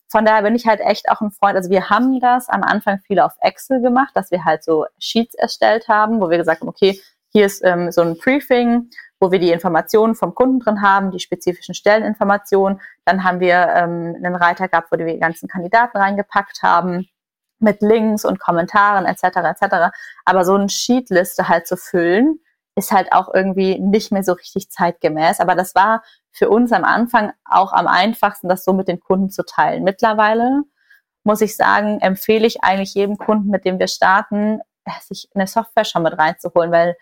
[0.08, 1.58] Von daher bin ich halt echt auch ein Freund.
[1.58, 5.36] Also wir haben das am Anfang viel auf Excel gemacht, dass wir halt so Sheets
[5.36, 6.98] erstellt haben, wo wir gesagt haben, okay,
[7.34, 8.90] hier ist ähm, so ein Briefing
[9.22, 12.82] wo wir die Informationen vom Kunden drin haben, die spezifischen Stelleninformationen.
[13.06, 17.08] Dann haben wir ähm, einen Reiter gehabt, wo wir die ganzen Kandidaten reingepackt haben
[17.60, 19.24] mit Links und Kommentaren etc.
[19.24, 19.94] etc.
[20.26, 22.40] Aber so eine Sheetliste halt zu füllen,
[22.76, 25.40] ist halt auch irgendwie nicht mehr so richtig zeitgemäß.
[25.40, 29.30] Aber das war für uns am Anfang auch am einfachsten, das so mit den Kunden
[29.30, 29.84] zu teilen.
[29.84, 30.64] Mittlerweile
[31.24, 34.62] muss ich sagen, empfehle ich eigentlich jedem Kunden, mit dem wir starten,
[35.02, 36.96] sich eine Software schon mit reinzuholen, weil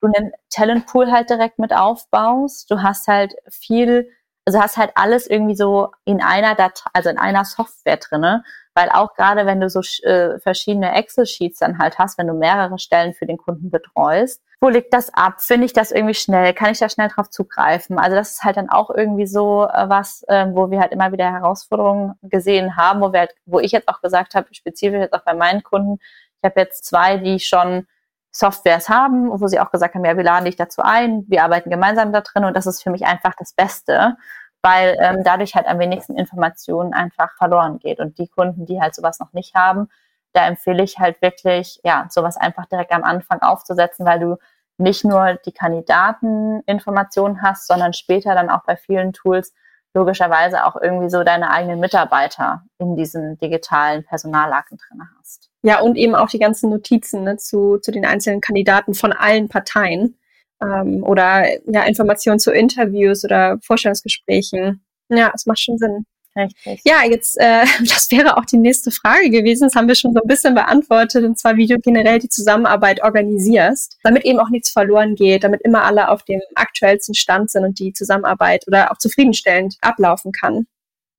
[0.00, 2.70] du einen Talentpool halt direkt mit aufbaust.
[2.70, 4.10] Du hast halt viel,
[4.44, 8.88] also hast halt alles irgendwie so in einer Datei, also in einer Software drinne, weil
[8.90, 13.14] auch gerade wenn du so äh, verschiedene Excel-Sheets dann halt hast, wenn du mehrere Stellen
[13.14, 15.40] für den Kunden betreust, wo liegt das ab?
[15.40, 16.52] Finde ich das irgendwie schnell?
[16.52, 17.98] Kann ich da schnell drauf zugreifen?
[17.98, 21.12] Also das ist halt dann auch irgendwie so äh, was, äh, wo wir halt immer
[21.12, 25.14] wieder Herausforderungen gesehen haben, wo wir halt, wo ich jetzt auch gesagt habe, spezifisch jetzt
[25.14, 25.98] auch bei meinen Kunden,
[26.42, 27.86] ich habe jetzt zwei, die schon
[28.32, 31.70] Softwares haben, wo sie auch gesagt haben, ja, wir laden dich dazu ein, wir arbeiten
[31.70, 34.16] gemeinsam da drin und das ist für mich einfach das Beste,
[34.62, 37.98] weil ähm, dadurch halt am wenigsten Informationen einfach verloren geht.
[37.98, 39.88] Und die Kunden, die halt sowas noch nicht haben,
[40.32, 44.36] da empfehle ich halt wirklich, ja, sowas einfach direkt am Anfang aufzusetzen, weil du
[44.78, 49.52] nicht nur die Kandidateninformationen hast, sondern später dann auch bei vielen Tools
[49.94, 55.50] logischerweise auch irgendwie so deine eigenen Mitarbeiter in diesen digitalen Personalakten drin hast.
[55.62, 59.48] Ja, und eben auch die ganzen Notizen ne, zu, zu den einzelnen Kandidaten von allen
[59.48, 60.16] Parteien
[60.62, 64.84] ähm, oder ja, Informationen zu Interviews oder Vorstellungsgesprächen.
[65.08, 66.06] Ja, es macht schon Sinn.
[66.36, 66.80] Richtig.
[66.84, 69.64] Ja, jetzt, äh, das wäre auch die nächste Frage gewesen.
[69.64, 73.02] Das haben wir schon so ein bisschen beantwortet, und zwar, wie du generell die Zusammenarbeit
[73.02, 77.64] organisierst, damit eben auch nichts verloren geht, damit immer alle auf dem aktuellsten Stand sind
[77.64, 80.66] und die Zusammenarbeit oder auch zufriedenstellend ablaufen kann.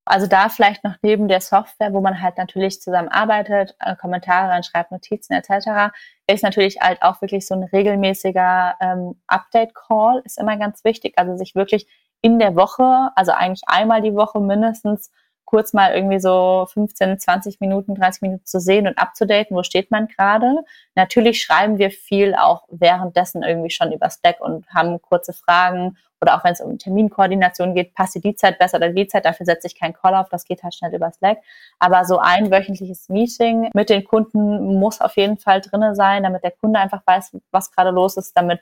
[0.06, 4.92] Also da vielleicht noch neben der Software, wo man halt natürlich zusammenarbeitet, äh, Kommentare reinschreibt,
[4.92, 5.94] Notizen etc.,
[6.28, 11.14] ist natürlich halt auch wirklich so ein regelmäßiger ähm, Update-Call, ist immer ganz wichtig.
[11.18, 11.88] Also sich wirklich
[12.22, 15.12] in der Woche, also eigentlich einmal die Woche mindestens,
[15.52, 19.92] kurz mal irgendwie so 15, 20 Minuten, 30 Minuten zu sehen und abzudaten, wo steht
[19.92, 20.64] man gerade.
[20.96, 26.38] Natürlich schreiben wir viel auch währenddessen irgendwie schon über Stack und haben kurze Fragen oder
[26.38, 29.68] auch wenn es um Terminkoordination geht, passt die Zeit besser oder die Zeit, dafür setze
[29.68, 31.40] ich keinen Call auf, das geht halt schnell über Slack.
[31.80, 36.44] Aber so ein wöchentliches Meeting mit den Kunden muss auf jeden Fall drinne sein, damit
[36.44, 38.62] der Kunde einfach weiß, was gerade los ist, damit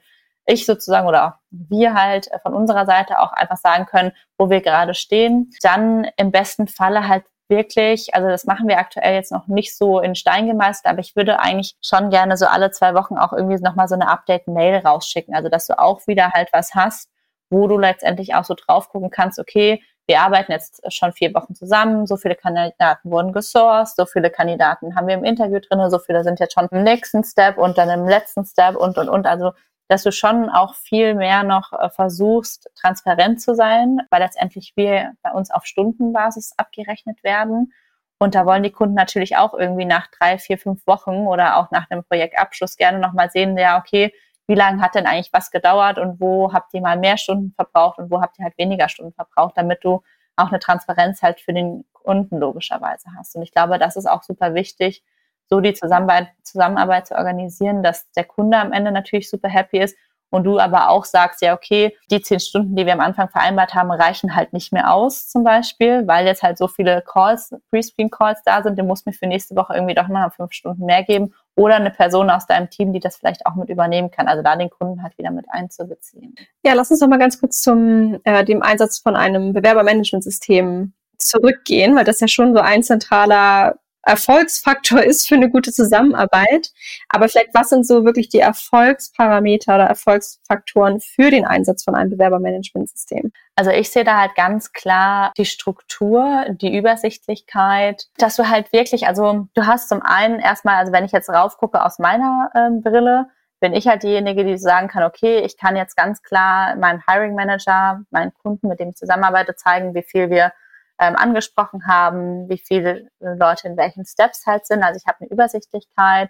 [0.49, 4.93] ich sozusagen oder wir halt von unserer Seite auch einfach sagen können, wo wir gerade
[4.93, 5.51] stehen.
[5.61, 9.99] Dann im besten Falle halt wirklich, also das machen wir aktuell jetzt noch nicht so
[9.99, 13.61] in Stein gemeißelt, aber ich würde eigentlich schon gerne so alle zwei Wochen auch irgendwie
[13.61, 15.33] nochmal so eine Update-Mail rausschicken.
[15.33, 17.09] Also dass du auch wieder halt was hast,
[17.49, 21.53] wo du letztendlich auch so drauf gucken kannst, okay, wir arbeiten jetzt schon vier Wochen
[21.53, 25.99] zusammen, so viele Kandidaten wurden gesourced, so viele Kandidaten haben wir im Interview drin, so
[25.99, 29.27] viele sind jetzt schon im nächsten Step und dann im letzten Step und, und, und.
[29.27, 29.51] Also
[29.89, 35.13] dass du schon auch viel mehr noch äh, versuchst, transparent zu sein, weil letztendlich wir
[35.23, 37.73] bei uns auf Stundenbasis abgerechnet werden.
[38.19, 41.71] Und da wollen die Kunden natürlich auch irgendwie nach drei, vier, fünf Wochen oder auch
[41.71, 44.13] nach einem Projektabschluss gerne nochmal sehen, ja, okay,
[44.45, 47.97] wie lange hat denn eigentlich was gedauert und wo habt ihr mal mehr Stunden verbraucht
[47.97, 50.03] und wo habt ihr halt weniger Stunden verbraucht, damit du
[50.35, 53.35] auch eine Transparenz halt für den Kunden logischerweise hast.
[53.35, 55.03] Und ich glaube, das ist auch super wichtig,
[55.49, 59.95] so die Zusammenarbeit, Zusammenarbeit zu organisieren, dass der Kunde am Ende natürlich super happy ist
[60.31, 63.73] und du aber auch sagst, ja, okay, die zehn Stunden, die wir am Anfang vereinbart
[63.73, 68.41] haben, reichen halt nicht mehr aus, zum Beispiel, weil jetzt halt so viele Calls, Pre-Screen-Calls
[68.45, 71.33] da sind, du musst mir für nächste Woche irgendwie doch noch fünf Stunden mehr geben
[71.55, 74.27] oder eine Person aus deinem Team, die das vielleicht auch mit übernehmen kann.
[74.27, 76.35] Also da den Kunden halt wieder mit einzubeziehen.
[76.63, 81.95] Ja, lass uns noch mal ganz kurz zum äh, dem Einsatz von einem Bewerbermanagementsystem zurückgehen,
[81.95, 86.71] weil das ja schon so ein zentraler Erfolgsfaktor ist für eine gute Zusammenarbeit.
[87.09, 92.11] Aber vielleicht, was sind so wirklich die Erfolgsparameter oder Erfolgsfaktoren für den Einsatz von einem
[92.11, 93.31] Bewerbermanagementsystem?
[93.55, 99.07] Also ich sehe da halt ganz klar die Struktur, die Übersichtlichkeit, dass du halt wirklich,
[99.07, 103.27] also du hast zum einen erstmal, also wenn ich jetzt raufgucke aus meiner ähm, Brille,
[103.59, 107.35] bin ich halt diejenige, die sagen kann, okay, ich kann jetzt ganz klar meinem Hiring
[107.35, 110.53] Manager, meinen Kunden, mit dem ich zusammenarbeite, zeigen, wie viel wir
[110.99, 114.83] ähm, angesprochen haben, wie viele Leute in welchen Steps halt sind.
[114.83, 116.29] Also ich habe eine Übersichtlichkeit.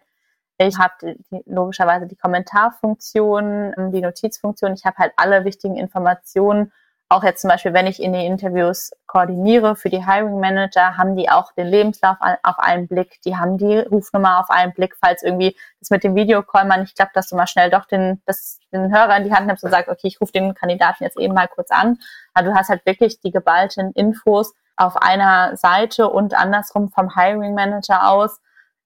[0.58, 4.74] Ich habe logischerweise die Kommentarfunktion, ähm, die Notizfunktion.
[4.74, 6.72] Ich habe halt alle wichtigen Informationen
[7.12, 11.16] auch jetzt zum Beispiel, wenn ich in die Interviews koordiniere für die Hiring Manager, haben
[11.16, 15.24] die auch den Lebenslauf auf einen Blick, die haben die Rufnummer auf einen Blick, falls
[15.24, 18.60] irgendwie das mit dem Videocall mal nicht klappt, dass du mal schnell doch den, das,
[18.72, 21.34] den Hörer in die Hand nimmst und sagst, okay, ich rufe den Kandidaten jetzt eben
[21.34, 21.98] mal kurz an.
[22.36, 27.56] Also du hast halt wirklich die geballten Infos auf einer Seite und andersrum vom Hiring
[27.56, 28.40] Manager aus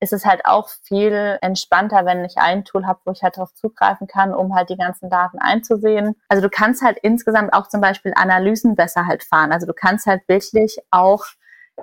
[0.04, 3.54] ist es halt auch viel entspannter, wenn ich ein Tool habe, wo ich halt darauf
[3.54, 6.16] zugreifen kann, um halt die ganzen Daten einzusehen.
[6.28, 9.54] Also du kannst halt insgesamt auch zum Beispiel Analysen besser halt fahren.
[9.54, 11.24] Also du kannst halt wirklich auch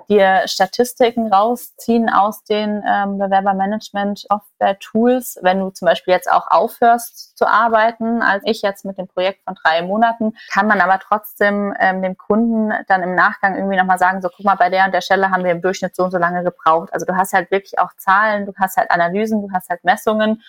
[0.09, 7.45] dir Statistiken rausziehen aus den ähm, Bewerbermanagement-Software-Tools, wenn du zum Beispiel jetzt auch aufhörst zu
[7.47, 12.01] arbeiten, als ich jetzt mit dem Projekt von drei Monaten, kann man aber trotzdem ähm,
[12.01, 15.01] dem Kunden dann im Nachgang irgendwie nochmal sagen, so guck mal, bei der und der
[15.01, 16.93] Stelle haben wir im Durchschnitt so und so lange gebraucht.
[16.93, 20.41] Also du hast halt wirklich auch Zahlen, du hast halt Analysen, du hast halt Messungen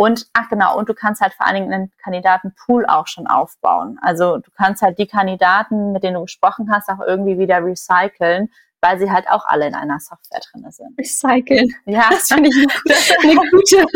[0.00, 3.98] und, ach genau, und du kannst halt vor allen Dingen einen Kandidatenpool auch schon aufbauen.
[4.00, 8.48] Also du kannst halt die Kandidaten, mit denen du gesprochen hast, auch irgendwie wieder recyceln,
[8.80, 10.98] weil sie halt auch alle in einer Software drin sind.
[10.98, 11.68] Recyceln.
[11.84, 12.08] Ja.
[12.10, 12.66] Das finde ich
[13.22, 13.86] eine gute,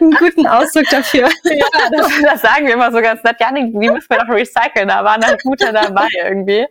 [0.00, 1.28] einen guten Ausdruck dafür.
[1.44, 3.36] Ja, das, das, sagen wir immer so ganz nett.
[3.40, 4.88] Ja, die müssen wir doch recyceln.
[4.88, 6.66] Da waren halt gute dabei irgendwie.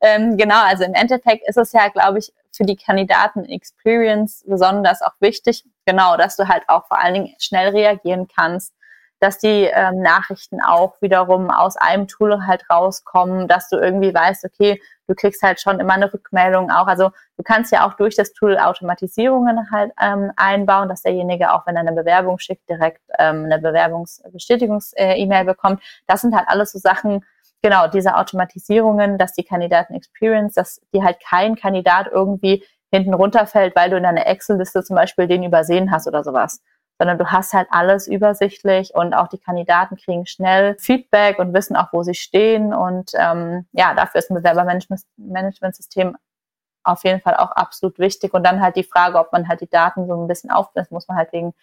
[0.00, 5.14] Ähm, genau, also im Endeffekt ist es ja, glaube ich, für die Kandidaten-Experience besonders auch
[5.20, 8.74] wichtig, genau, dass du halt auch vor allen Dingen schnell reagieren kannst,
[9.20, 14.44] dass die ähm, Nachrichten auch wiederum aus einem Tool halt rauskommen, dass du irgendwie weißt,
[14.44, 16.86] okay, du kriegst halt schon immer eine Rückmeldung auch.
[16.86, 21.66] Also du kannst ja auch durch das Tool Automatisierungen halt ähm, einbauen, dass derjenige auch,
[21.66, 25.82] wenn er eine Bewerbung schickt, direkt ähm, eine Bewerbungsbestätigungs-E-Mail bekommt.
[26.06, 27.24] Das sind halt alles so Sachen,
[27.62, 33.90] genau, diese Automatisierungen, dass die Kandidaten-Experience, dass die halt kein Kandidat irgendwie hinten runterfällt, weil
[33.90, 36.62] du in deiner Excel-Liste zum Beispiel den übersehen hast oder sowas
[36.98, 41.76] sondern du hast halt alles übersichtlich und auch die Kandidaten kriegen schnell Feedback und wissen
[41.76, 42.74] auch, wo sie stehen.
[42.74, 46.16] Und ähm, ja, dafür ist ein Bewerbermanagementsystem
[46.82, 48.34] auf jeden Fall auch absolut wichtig.
[48.34, 51.06] Und dann halt die Frage, ob man halt die Daten so ein bisschen aufbläst, muss
[51.06, 51.54] man halt wegen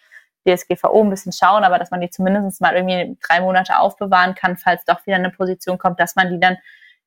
[0.46, 4.56] DSGVO ein bisschen schauen, aber dass man die zumindest mal irgendwie drei Monate aufbewahren kann,
[4.56, 6.56] falls doch wieder eine Position kommt, dass man die dann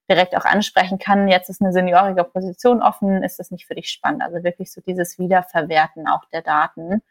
[0.09, 1.27] direkt auch ansprechen kann.
[1.27, 4.23] Jetzt ist eine seniorige Position offen, ist das nicht für dich spannend?
[4.23, 7.01] Also wirklich so dieses Wiederverwerten auch der Daten.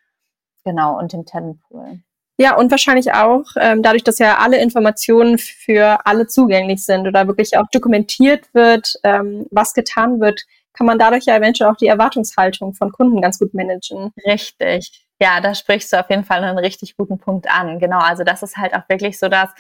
[0.64, 2.00] Genau, und dem Talentpool.
[2.40, 7.26] Ja, und wahrscheinlich auch, ähm, dadurch, dass ja alle Informationen für alle zugänglich sind oder
[7.26, 11.88] wirklich auch dokumentiert wird, ähm, was getan wird, kann man dadurch ja eventuell auch die
[11.88, 14.12] Erwartungshaltung von Kunden ganz gut managen.
[14.24, 15.08] Richtig.
[15.20, 17.80] Ja, da sprichst du auf jeden Fall einen richtig guten Punkt an.
[17.80, 19.50] Genau, also das ist halt auch wirklich so, dass,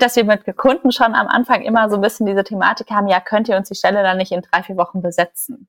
[0.00, 3.20] dass wir mit Kunden schon am Anfang immer so ein bisschen diese Thematik haben, ja,
[3.20, 5.68] könnt ihr uns die Stelle dann nicht in drei, vier Wochen besetzen?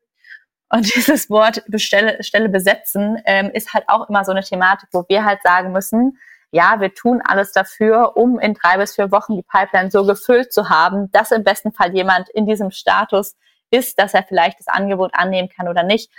[0.73, 5.05] Und dieses Wort Bestelle, Stelle besetzen ähm, ist halt auch immer so eine Thematik, wo
[5.07, 6.17] wir halt sagen müssen,
[6.51, 10.53] ja, wir tun alles dafür, um in drei bis vier Wochen die Pipeline so gefüllt
[10.53, 13.35] zu haben, dass im besten Fall jemand in diesem Status
[13.71, 16.11] ist, dass er vielleicht das Angebot annehmen kann oder nicht.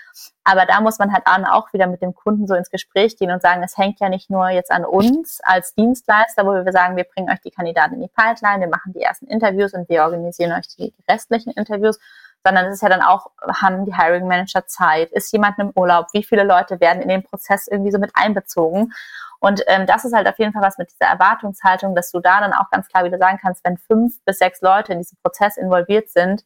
[0.43, 3.43] Aber da muss man halt auch wieder mit dem Kunden so ins Gespräch gehen und
[3.43, 7.05] sagen, es hängt ja nicht nur jetzt an uns als Dienstleister, wo wir sagen, wir
[7.05, 10.53] bringen euch die Kandidaten in die Pipeline, wir machen die ersten Interviews und wir organisieren
[10.53, 12.01] euch die restlichen Interviews,
[12.45, 13.31] sondern es ist ja dann auch,
[13.61, 15.11] haben die Hiring Manager Zeit?
[15.13, 16.07] Ist jemand im Urlaub?
[16.13, 18.93] Wie viele Leute werden in den Prozess irgendwie so mit einbezogen?
[19.41, 22.41] Und ähm, das ist halt auf jeden Fall was mit dieser Erwartungshaltung, dass du da
[22.41, 25.57] dann auch ganz klar wieder sagen kannst, wenn fünf bis sechs Leute in diesem Prozess
[25.57, 26.45] involviert sind,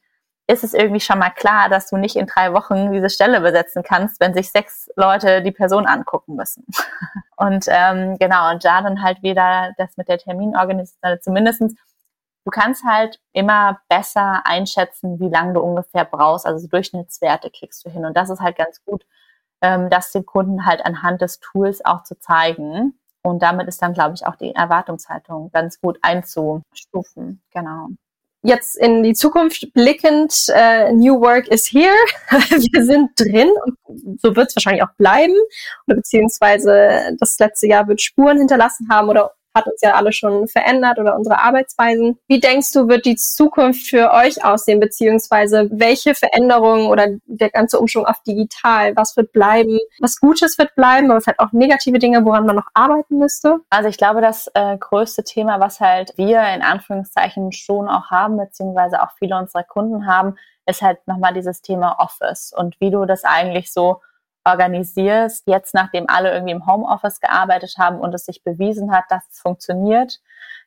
[0.51, 3.83] ist es irgendwie schon mal klar, dass du nicht in drei Wochen diese Stelle besetzen
[3.83, 6.65] kannst, wenn sich sechs Leute die Person angucken müssen.
[7.37, 11.77] Und ähm, genau, und da dann halt wieder das mit der Terminorganisation, zumindestens
[12.49, 16.47] Du kannst halt immer besser einschätzen, wie lange du ungefähr brauchst.
[16.47, 18.07] Also Durchschnittswerte kriegst du hin.
[18.07, 19.05] Und das ist halt ganz gut,
[19.61, 22.99] ähm, das den Kunden halt anhand des Tools auch zu zeigen.
[23.21, 27.43] Und damit ist dann, glaube ich, auch die Erwartungshaltung ganz gut einzustufen.
[27.53, 27.89] Genau.
[28.43, 31.93] jetzt in die Zukunft blickend, äh, New Work is here.
[32.31, 35.35] Wir sind drin und so wird es wahrscheinlich auch bleiben.
[35.87, 40.49] Oder beziehungsweise das letzte Jahr wird Spuren hinterlassen haben oder hat uns ja alle schon
[40.49, 42.19] verändert oder unsere Arbeitsweisen.
[42.27, 47.79] Wie denkst du, wird die Zukunft für euch aussehen, beziehungsweise welche Veränderungen oder der ganze
[47.79, 49.79] Umschwung auf digital, was wird bleiben?
[50.01, 53.59] Was Gutes wird bleiben, aber es hat auch negative Dinge, woran man noch arbeiten müsste?
[53.71, 58.37] Also ich glaube, das äh, größte Thema, was halt wir in Anführungszeichen schon auch haben,
[58.37, 63.07] beziehungsweise auch viele unserer Kunden haben, ist halt nochmal dieses Thema Office und wie du
[63.07, 64.03] das eigentlich so
[64.49, 69.23] organisierst, jetzt nachdem alle irgendwie im Homeoffice gearbeitet haben und es sich bewiesen hat, dass
[69.31, 70.21] es funktioniert,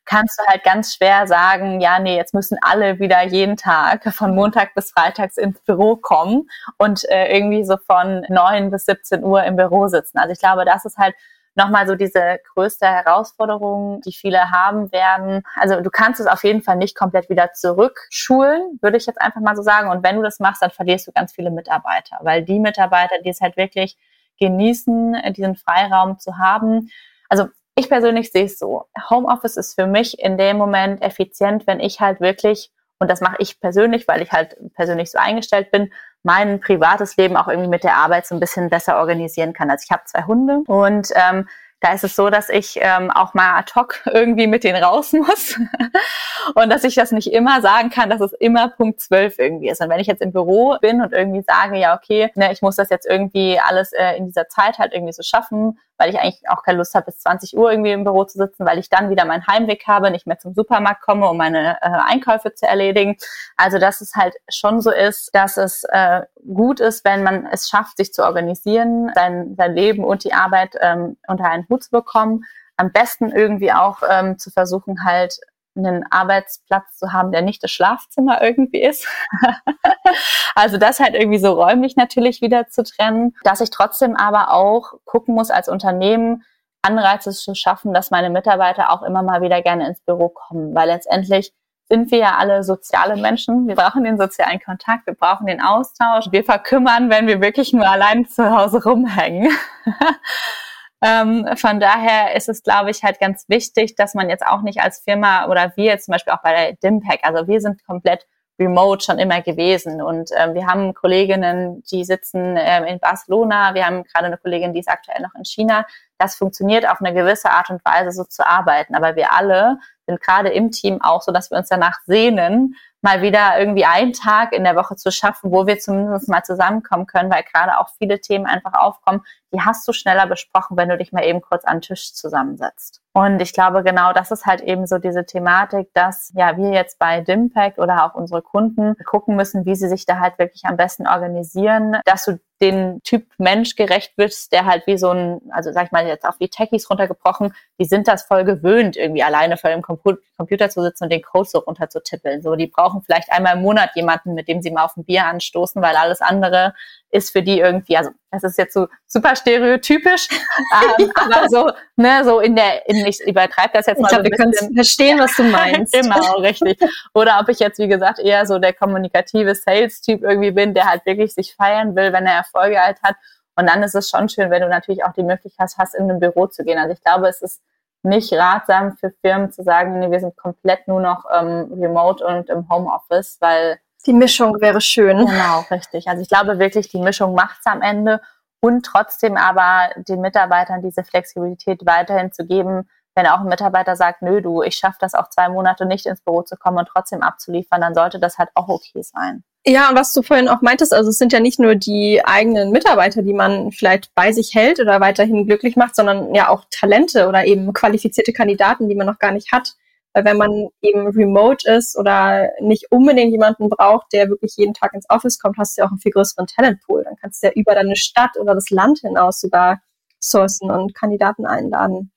[0.05, 4.33] kannst du halt ganz schwer sagen, ja, nee, jetzt müssen alle wieder jeden Tag von
[4.35, 9.43] Montag bis Freitags ins Büro kommen und äh, irgendwie so von neun bis 17 Uhr
[9.43, 10.17] im Büro sitzen.
[10.17, 11.15] Also ich glaube, das ist halt
[11.55, 15.43] nochmal so diese größte Herausforderung, die viele haben werden.
[15.55, 19.41] Also du kannst es auf jeden Fall nicht komplett wieder zurückschulen, würde ich jetzt einfach
[19.41, 19.89] mal so sagen.
[19.89, 23.29] Und wenn du das machst, dann verlierst du ganz viele Mitarbeiter, weil die Mitarbeiter, die
[23.29, 23.97] es halt wirklich
[24.39, 26.89] genießen, diesen Freiraum zu haben.
[27.29, 28.85] Also ich persönlich sehe es so.
[29.09, 33.37] Homeoffice ist für mich in dem Moment effizient, wenn ich halt wirklich, und das mache
[33.39, 35.91] ich persönlich, weil ich halt persönlich so eingestellt bin,
[36.23, 39.69] mein privates Leben auch irgendwie mit der Arbeit so ein bisschen besser organisieren kann.
[39.69, 41.47] Also ich habe zwei Hunde und ähm,
[41.81, 45.11] da ist es so, dass ich ähm, auch mal ad hoc irgendwie mit denen raus
[45.13, 45.59] muss
[46.55, 49.81] und dass ich das nicht immer sagen kann, dass es immer Punkt 12 irgendwie ist.
[49.81, 52.75] Und wenn ich jetzt im Büro bin und irgendwie sage, ja, okay, ne, ich muss
[52.75, 56.49] das jetzt irgendwie alles äh, in dieser Zeit halt irgendwie so schaffen, weil ich eigentlich
[56.49, 59.11] auch keine Lust habe, bis 20 Uhr irgendwie im Büro zu sitzen, weil ich dann
[59.11, 63.17] wieder meinen Heimweg habe, nicht mehr zum Supermarkt komme, um meine äh, Einkäufe zu erledigen.
[63.55, 67.69] Also dass es halt schon so ist, dass es äh, gut ist, wenn man es
[67.69, 71.91] schafft, sich zu organisieren, sein, sein Leben und die Arbeit ähm, unter einen Hut zu
[71.91, 72.45] bekommen.
[72.77, 75.37] Am besten irgendwie auch ähm, zu versuchen, halt
[75.75, 79.07] einen Arbeitsplatz zu haben, der nicht das Schlafzimmer irgendwie ist.
[80.55, 84.93] also das halt irgendwie so räumlich natürlich wieder zu trennen, dass ich trotzdem aber auch
[85.05, 86.43] gucken muss als Unternehmen,
[86.81, 90.87] Anreize zu schaffen, dass meine Mitarbeiter auch immer mal wieder gerne ins Büro kommen, weil
[90.87, 91.53] letztendlich
[91.87, 93.67] sind wir ja alle soziale Menschen.
[93.67, 96.31] Wir brauchen den sozialen Kontakt, wir brauchen den Austausch.
[96.31, 99.51] Wir verkümmern, wenn wir wirklich nur allein zu Hause rumhängen.
[101.03, 104.81] Ähm, von daher ist es, glaube ich, halt ganz wichtig, dass man jetzt auch nicht
[104.81, 108.27] als Firma oder wir jetzt zum Beispiel auch bei der Dimpack, also wir sind komplett
[108.61, 110.01] remote schon immer gewesen.
[110.01, 114.73] Und ähm, wir haben Kolleginnen, die sitzen ähm, in Barcelona, wir haben gerade eine Kollegin,
[114.73, 115.85] die ist aktuell noch in China.
[116.19, 120.21] Das funktioniert auf eine gewisse Art und Weise so zu arbeiten, aber wir alle sind
[120.21, 124.53] gerade im Team auch so, dass wir uns danach sehnen, mal wieder irgendwie einen Tag
[124.53, 128.21] in der Woche zu schaffen, wo wir zumindest mal zusammenkommen können, weil gerade auch viele
[128.21, 129.21] Themen einfach aufkommen,
[129.53, 133.01] die hast du schneller besprochen, wenn du dich mal eben kurz an den Tisch zusammensetzt.
[133.13, 136.97] Und ich glaube, genau das ist halt eben so diese Thematik, dass ja wir jetzt
[136.97, 140.77] bei Dimpact oder auch unsere Kunden gucken müssen, wie sie sich da halt wirklich am
[140.77, 145.73] besten organisieren, dass du den Typ Mensch gerecht wirst, der halt wie so ein, also
[145.73, 149.57] sag ich mal jetzt auf die Techies runtergebrochen, die sind das voll gewöhnt, irgendwie alleine
[149.57, 152.41] vor dem Computer zu sitzen und den Code so runter zu tippeln.
[152.41, 155.25] So, die brauchen vielleicht einmal im Monat jemanden, mit dem sie mal auf ein Bier
[155.25, 156.75] anstoßen, weil alles andere
[157.11, 160.27] ist für die irgendwie, also das ist jetzt so super stereotypisch,
[160.99, 164.07] ähm, aber so, ne, so in der, in, ich übertreibe das jetzt mal.
[164.07, 165.93] Ich glaube, so wir können verstehen, was du meinst.
[166.01, 166.79] genau, richtig.
[167.13, 171.05] Oder ob ich jetzt, wie gesagt, eher so der kommunikative Sales-Typ irgendwie bin, der halt
[171.05, 173.15] wirklich sich feiern will, wenn er Erfolge halt hat.
[173.55, 176.19] Und dann ist es schon schön, wenn du natürlich auch die Möglichkeit hast, in ein
[176.19, 176.79] Büro zu gehen.
[176.79, 177.61] Also ich glaube, es ist
[178.03, 182.49] nicht ratsam für Firmen zu sagen, nee, wir sind komplett nur noch ähm, remote und
[182.49, 185.17] im Homeoffice, weil die Mischung wäre schön.
[185.25, 186.07] Genau, richtig.
[186.07, 188.21] Also ich glaube wirklich, die Mischung macht's am Ende
[188.61, 194.21] und trotzdem aber den Mitarbeitern diese Flexibilität weiterhin zu geben, wenn auch ein Mitarbeiter sagt,
[194.21, 197.21] nö, du, ich schaffe das auch zwei Monate nicht ins Büro zu kommen und trotzdem
[197.21, 199.43] abzuliefern, dann sollte das halt auch okay sein.
[199.65, 202.71] Ja, und was du vorhin auch meintest, also es sind ja nicht nur die eigenen
[202.71, 207.27] Mitarbeiter, die man vielleicht bei sich hält oder weiterhin glücklich macht, sondern ja auch Talente
[207.27, 209.73] oder eben qualifizierte Kandidaten, die man noch gar nicht hat.
[210.13, 214.93] Weil wenn man eben remote ist oder nicht unbedingt jemanden braucht, der wirklich jeden Tag
[214.93, 217.03] ins Office kommt, hast du ja auch einen viel größeren Talentpool.
[217.03, 219.81] Dann kannst du ja über deine Stadt oder das Land hinaus sogar
[220.19, 222.11] sourcen und Kandidaten einladen.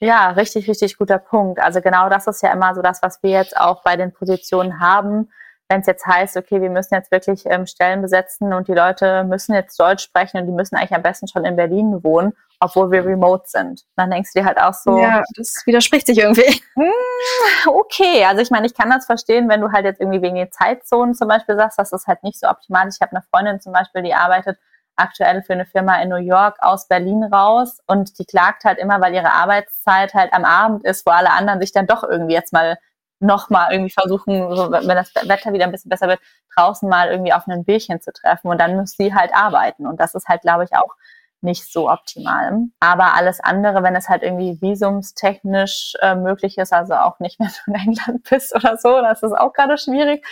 [0.00, 1.60] Ja, richtig, richtig guter Punkt.
[1.60, 4.80] Also genau das ist ja immer so das, was wir jetzt auch bei den Positionen
[4.80, 5.28] haben
[5.68, 9.24] wenn es jetzt heißt, okay, wir müssen jetzt wirklich ähm, Stellen besetzen und die Leute
[9.24, 12.90] müssen jetzt Deutsch sprechen und die müssen eigentlich am besten schon in Berlin wohnen, obwohl
[12.92, 13.82] wir remote sind.
[13.96, 14.98] Dann denkst du dir halt auch so.
[14.98, 16.62] Ja, das widerspricht sich irgendwie.
[16.76, 20.36] Hm, okay, also ich meine, ich kann das verstehen, wenn du halt jetzt irgendwie wegen
[20.36, 22.86] den Zeitzonen zum Beispiel sagst, das ist halt nicht so optimal.
[22.88, 24.58] Ich habe eine Freundin zum Beispiel, die arbeitet
[24.96, 29.00] aktuell für eine Firma in New York aus Berlin raus und die klagt halt immer,
[29.00, 32.52] weil ihre Arbeitszeit halt am Abend ist, wo alle anderen sich dann doch irgendwie jetzt
[32.52, 32.78] mal
[33.20, 36.20] nochmal irgendwie versuchen, so, wenn das Wetter wieder ein bisschen besser wird,
[36.54, 39.86] draußen mal irgendwie auf ein Bierchen zu treffen und dann muss sie halt arbeiten.
[39.86, 40.94] Und das ist halt, glaube ich, auch
[41.42, 42.58] nicht so optimal.
[42.80, 47.50] Aber alles andere, wenn es halt irgendwie visumstechnisch äh, möglich ist, also auch nicht mehr
[47.66, 50.26] in England bist oder so, das ist auch gerade schwierig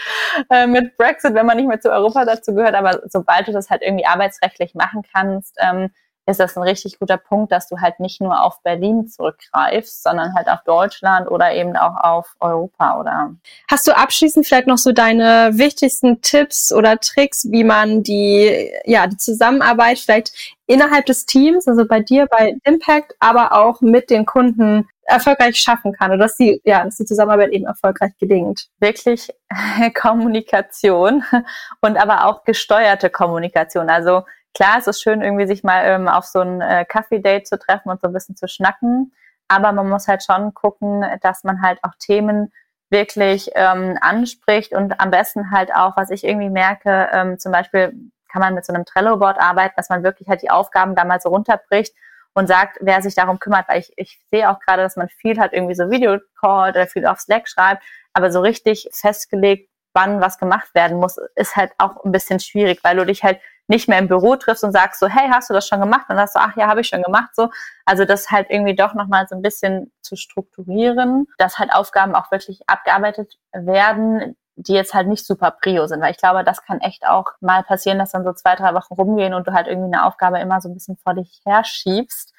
[0.51, 2.75] äh, mit Brexit, wenn man nicht mehr zu Europa dazu gehört.
[2.75, 5.91] Aber sobald du das halt irgendwie arbeitsrechtlich machen kannst, ähm,
[6.27, 10.35] ist das ein richtig guter Punkt, dass du halt nicht nur auf Berlin zurückgreifst, sondern
[10.35, 13.35] halt auf Deutschland oder eben auch auf Europa oder.
[13.71, 19.07] Hast du abschließend vielleicht noch so deine wichtigsten Tipps oder Tricks, wie man die, ja,
[19.07, 20.33] die Zusammenarbeit vielleicht
[20.67, 25.93] innerhalb des Teams, also bei dir, bei Impact, aber auch mit den Kunden erfolgreich schaffen
[25.93, 28.69] kann oder dass die, ja, dass die Zusammenarbeit eben erfolgreich gelingt.
[28.81, 29.31] Wirklich
[29.95, 31.23] Kommunikation
[31.83, 33.91] und aber auch gesteuerte Kommunikation.
[33.91, 34.23] Also
[34.55, 37.91] klar, es ist schön, irgendwie sich mal ähm, auf so ein äh, Kaffee-Date zu treffen
[37.91, 39.13] und so ein bisschen zu schnacken.
[39.49, 42.53] Aber man muss halt schon gucken, dass man halt auch Themen
[42.91, 47.93] wirklich ähm, anspricht und am besten halt auch, was ich irgendwie merke, ähm, zum Beispiel
[48.31, 51.21] kann man mit so einem Trello-Board arbeiten, dass man wirklich halt die Aufgaben da mal
[51.21, 51.95] so runterbricht
[52.35, 55.39] und sagt, wer sich darum kümmert, weil ich, ich sehe auch gerade, dass man viel
[55.39, 57.83] hat irgendwie so Videocall oder viel auf Slack schreibt,
[58.13, 62.81] aber so richtig festgelegt, wann was gemacht werden muss, ist halt auch ein bisschen schwierig,
[62.83, 65.55] weil du dich halt nicht mehr im Büro triffst und sagst so, hey, hast du
[65.55, 66.07] das schon gemacht?
[66.09, 67.31] Und dann sagst du, ach ja, habe ich schon gemacht.
[67.35, 67.51] So,
[67.85, 72.31] also das halt irgendwie doch nochmal so ein bisschen zu strukturieren, dass halt Aufgaben auch
[72.31, 76.81] wirklich abgearbeitet werden, die jetzt halt nicht super prio sind, weil ich glaube, das kann
[76.81, 79.93] echt auch mal passieren, dass dann so zwei, drei Wochen rumgehen und du halt irgendwie
[79.93, 82.33] eine Aufgabe immer so ein bisschen vor dich herschiebst,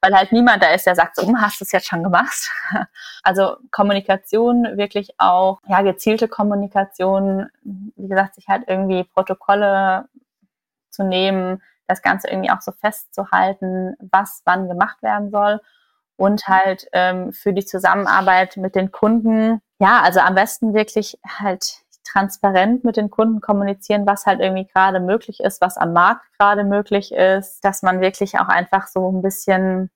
[0.00, 2.50] weil halt niemand da ist, der sagt, so, hm, hast du es jetzt schon gemacht?
[3.22, 10.08] Also Kommunikation, wirklich auch, ja, gezielte Kommunikation, wie gesagt, sich halt irgendwie Protokolle
[10.98, 15.60] zu nehmen, das Ganze irgendwie auch so festzuhalten, was wann gemacht werden soll
[16.16, 21.84] und halt ähm, für die Zusammenarbeit mit den Kunden, ja, also am besten wirklich halt
[22.04, 26.64] transparent mit den Kunden kommunizieren, was halt irgendwie gerade möglich ist, was am Markt gerade
[26.64, 29.90] möglich ist, dass man wirklich auch einfach so ein bisschen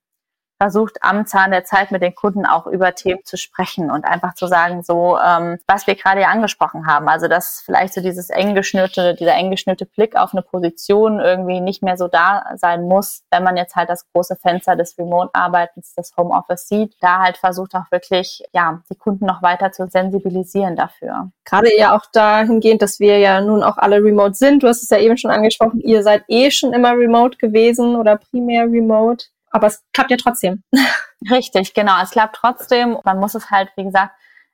[0.63, 4.35] versucht, am Zahn der Zeit mit den Kunden auch über Themen zu sprechen und einfach
[4.35, 7.09] zu sagen, so, ähm, was wir gerade ja angesprochen haben.
[7.09, 11.61] Also, dass vielleicht so dieses eng geschnürte, dieser eng geschnürte Blick auf eine Position irgendwie
[11.61, 15.97] nicht mehr so da sein muss, wenn man jetzt halt das große Fenster des Remote-Arbeitens,
[15.97, 20.77] des Homeoffice sieht, da halt versucht auch wirklich, ja, die Kunden noch weiter zu sensibilisieren
[20.77, 21.33] dafür.
[21.45, 24.63] Gerade ja auch dahingehend, dass wir ja nun auch alle remote sind.
[24.63, 28.17] Du hast es ja eben schon angesprochen, ihr seid eh schon immer remote gewesen oder
[28.17, 30.63] primär remote aber es klappt ja trotzdem.
[31.31, 32.03] Richtig, genau.
[32.03, 32.99] Es klappt trotzdem.
[33.05, 34.13] Man muss es halt, wie gesagt,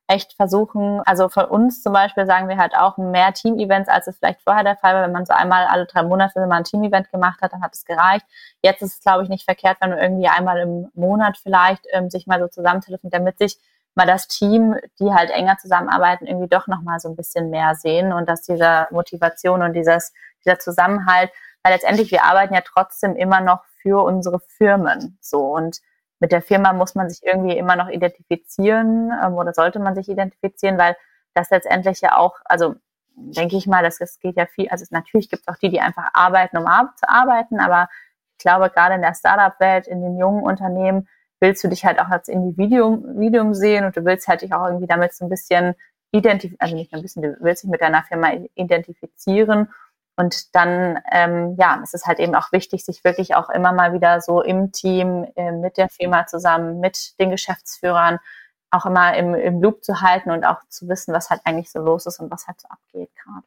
[0.08, 1.00] echt versuchen.
[1.04, 4.64] Also für uns zum Beispiel sagen wir halt auch mehr Team-Events, als es vielleicht vorher
[4.64, 5.02] der Fall war.
[5.02, 7.84] Wenn man so einmal alle drei Monate mal ein Team-Event gemacht hat, dann hat es
[7.84, 8.24] gereicht.
[8.62, 12.10] Jetzt ist es, glaube ich, nicht verkehrt, wenn man irgendwie einmal im Monat vielleicht ähm,
[12.10, 13.58] sich mal so zusammentelefoniert, damit sich
[13.94, 18.12] mal das Team, die halt enger zusammenarbeiten, irgendwie doch nochmal so ein bisschen mehr sehen
[18.12, 20.12] und dass diese Motivation und dieses,
[20.44, 21.30] dieser Zusammenhalt,
[21.68, 25.18] weil letztendlich wir arbeiten ja trotzdem immer noch für unsere Firmen.
[25.20, 25.80] So und
[26.18, 30.08] mit der Firma muss man sich irgendwie immer noch identifizieren ähm, oder sollte man sich
[30.08, 30.96] identifizieren, weil
[31.34, 32.76] das letztendlich ja auch, also
[33.14, 35.80] denke ich mal, das, das geht ja viel, also natürlich gibt es auch die, die
[35.80, 36.64] einfach arbeiten, um
[36.96, 37.90] zu arbeiten, aber
[38.38, 41.06] ich glaube, gerade in der Startup-Welt, in den jungen Unternehmen,
[41.40, 44.66] willst du dich halt auch als Individuum, Individuum sehen und du willst halt dich auch
[44.66, 45.74] irgendwie damit so ein bisschen
[46.12, 49.68] identifizieren, also nicht ein bisschen, du willst dich mit deiner Firma identifizieren
[50.18, 53.92] und dann, ähm, ja, es ist halt eben auch wichtig, sich wirklich auch immer mal
[53.92, 58.18] wieder so im Team, äh, mit der Firma zusammen, mit den Geschäftsführern
[58.72, 61.78] auch immer im, im Loop zu halten und auch zu wissen, was halt eigentlich so
[61.78, 63.46] los ist und was halt so abgeht gerade.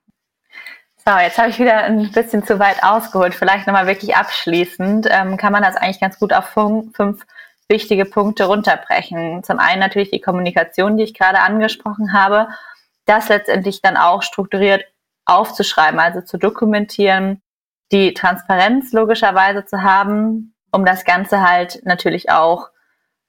[1.05, 3.35] So, jetzt habe ich wieder ein bisschen zu weit ausgeholt.
[3.35, 7.25] Vielleicht nochmal wirklich abschließend ähm, kann man das eigentlich ganz gut auf fünf, fünf
[7.67, 9.43] wichtige Punkte runterbrechen.
[9.43, 12.47] Zum einen natürlich die Kommunikation, die ich gerade angesprochen habe.
[13.05, 14.85] Das letztendlich dann auch strukturiert
[15.25, 17.41] aufzuschreiben, also zu dokumentieren,
[17.91, 22.69] die Transparenz logischerweise zu haben, um das Ganze halt natürlich auch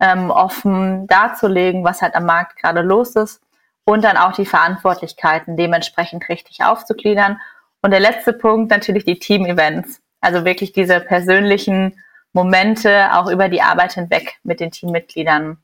[0.00, 3.40] ähm, offen darzulegen, was halt am Markt gerade los ist
[3.84, 7.40] und dann auch die Verantwortlichkeiten dementsprechend richtig aufzugliedern.
[7.82, 11.98] Und der letzte Punkt natürlich die Team-Events, also wirklich diese persönlichen
[12.32, 15.58] Momente auch über die Arbeit hinweg mit den Teammitgliedern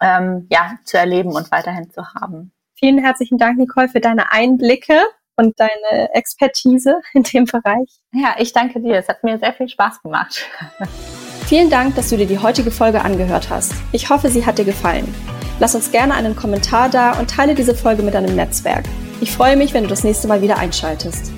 [0.00, 2.52] ähm, ja, zu erleben und weiterhin zu haben.
[2.74, 5.00] Vielen herzlichen Dank, Nicole, für deine Einblicke
[5.36, 7.88] und deine Expertise in dem Bereich.
[8.12, 8.96] Ja, ich danke dir.
[8.96, 10.46] Es hat mir sehr viel Spaß gemacht.
[11.46, 13.74] Vielen Dank, dass du dir die heutige Folge angehört hast.
[13.92, 15.12] Ich hoffe, sie hat dir gefallen.
[15.60, 18.84] Lass uns gerne einen Kommentar da und teile diese Folge mit deinem Netzwerk.
[19.20, 21.30] Ich freue mich, wenn du das nächste Mal wieder einschaltest.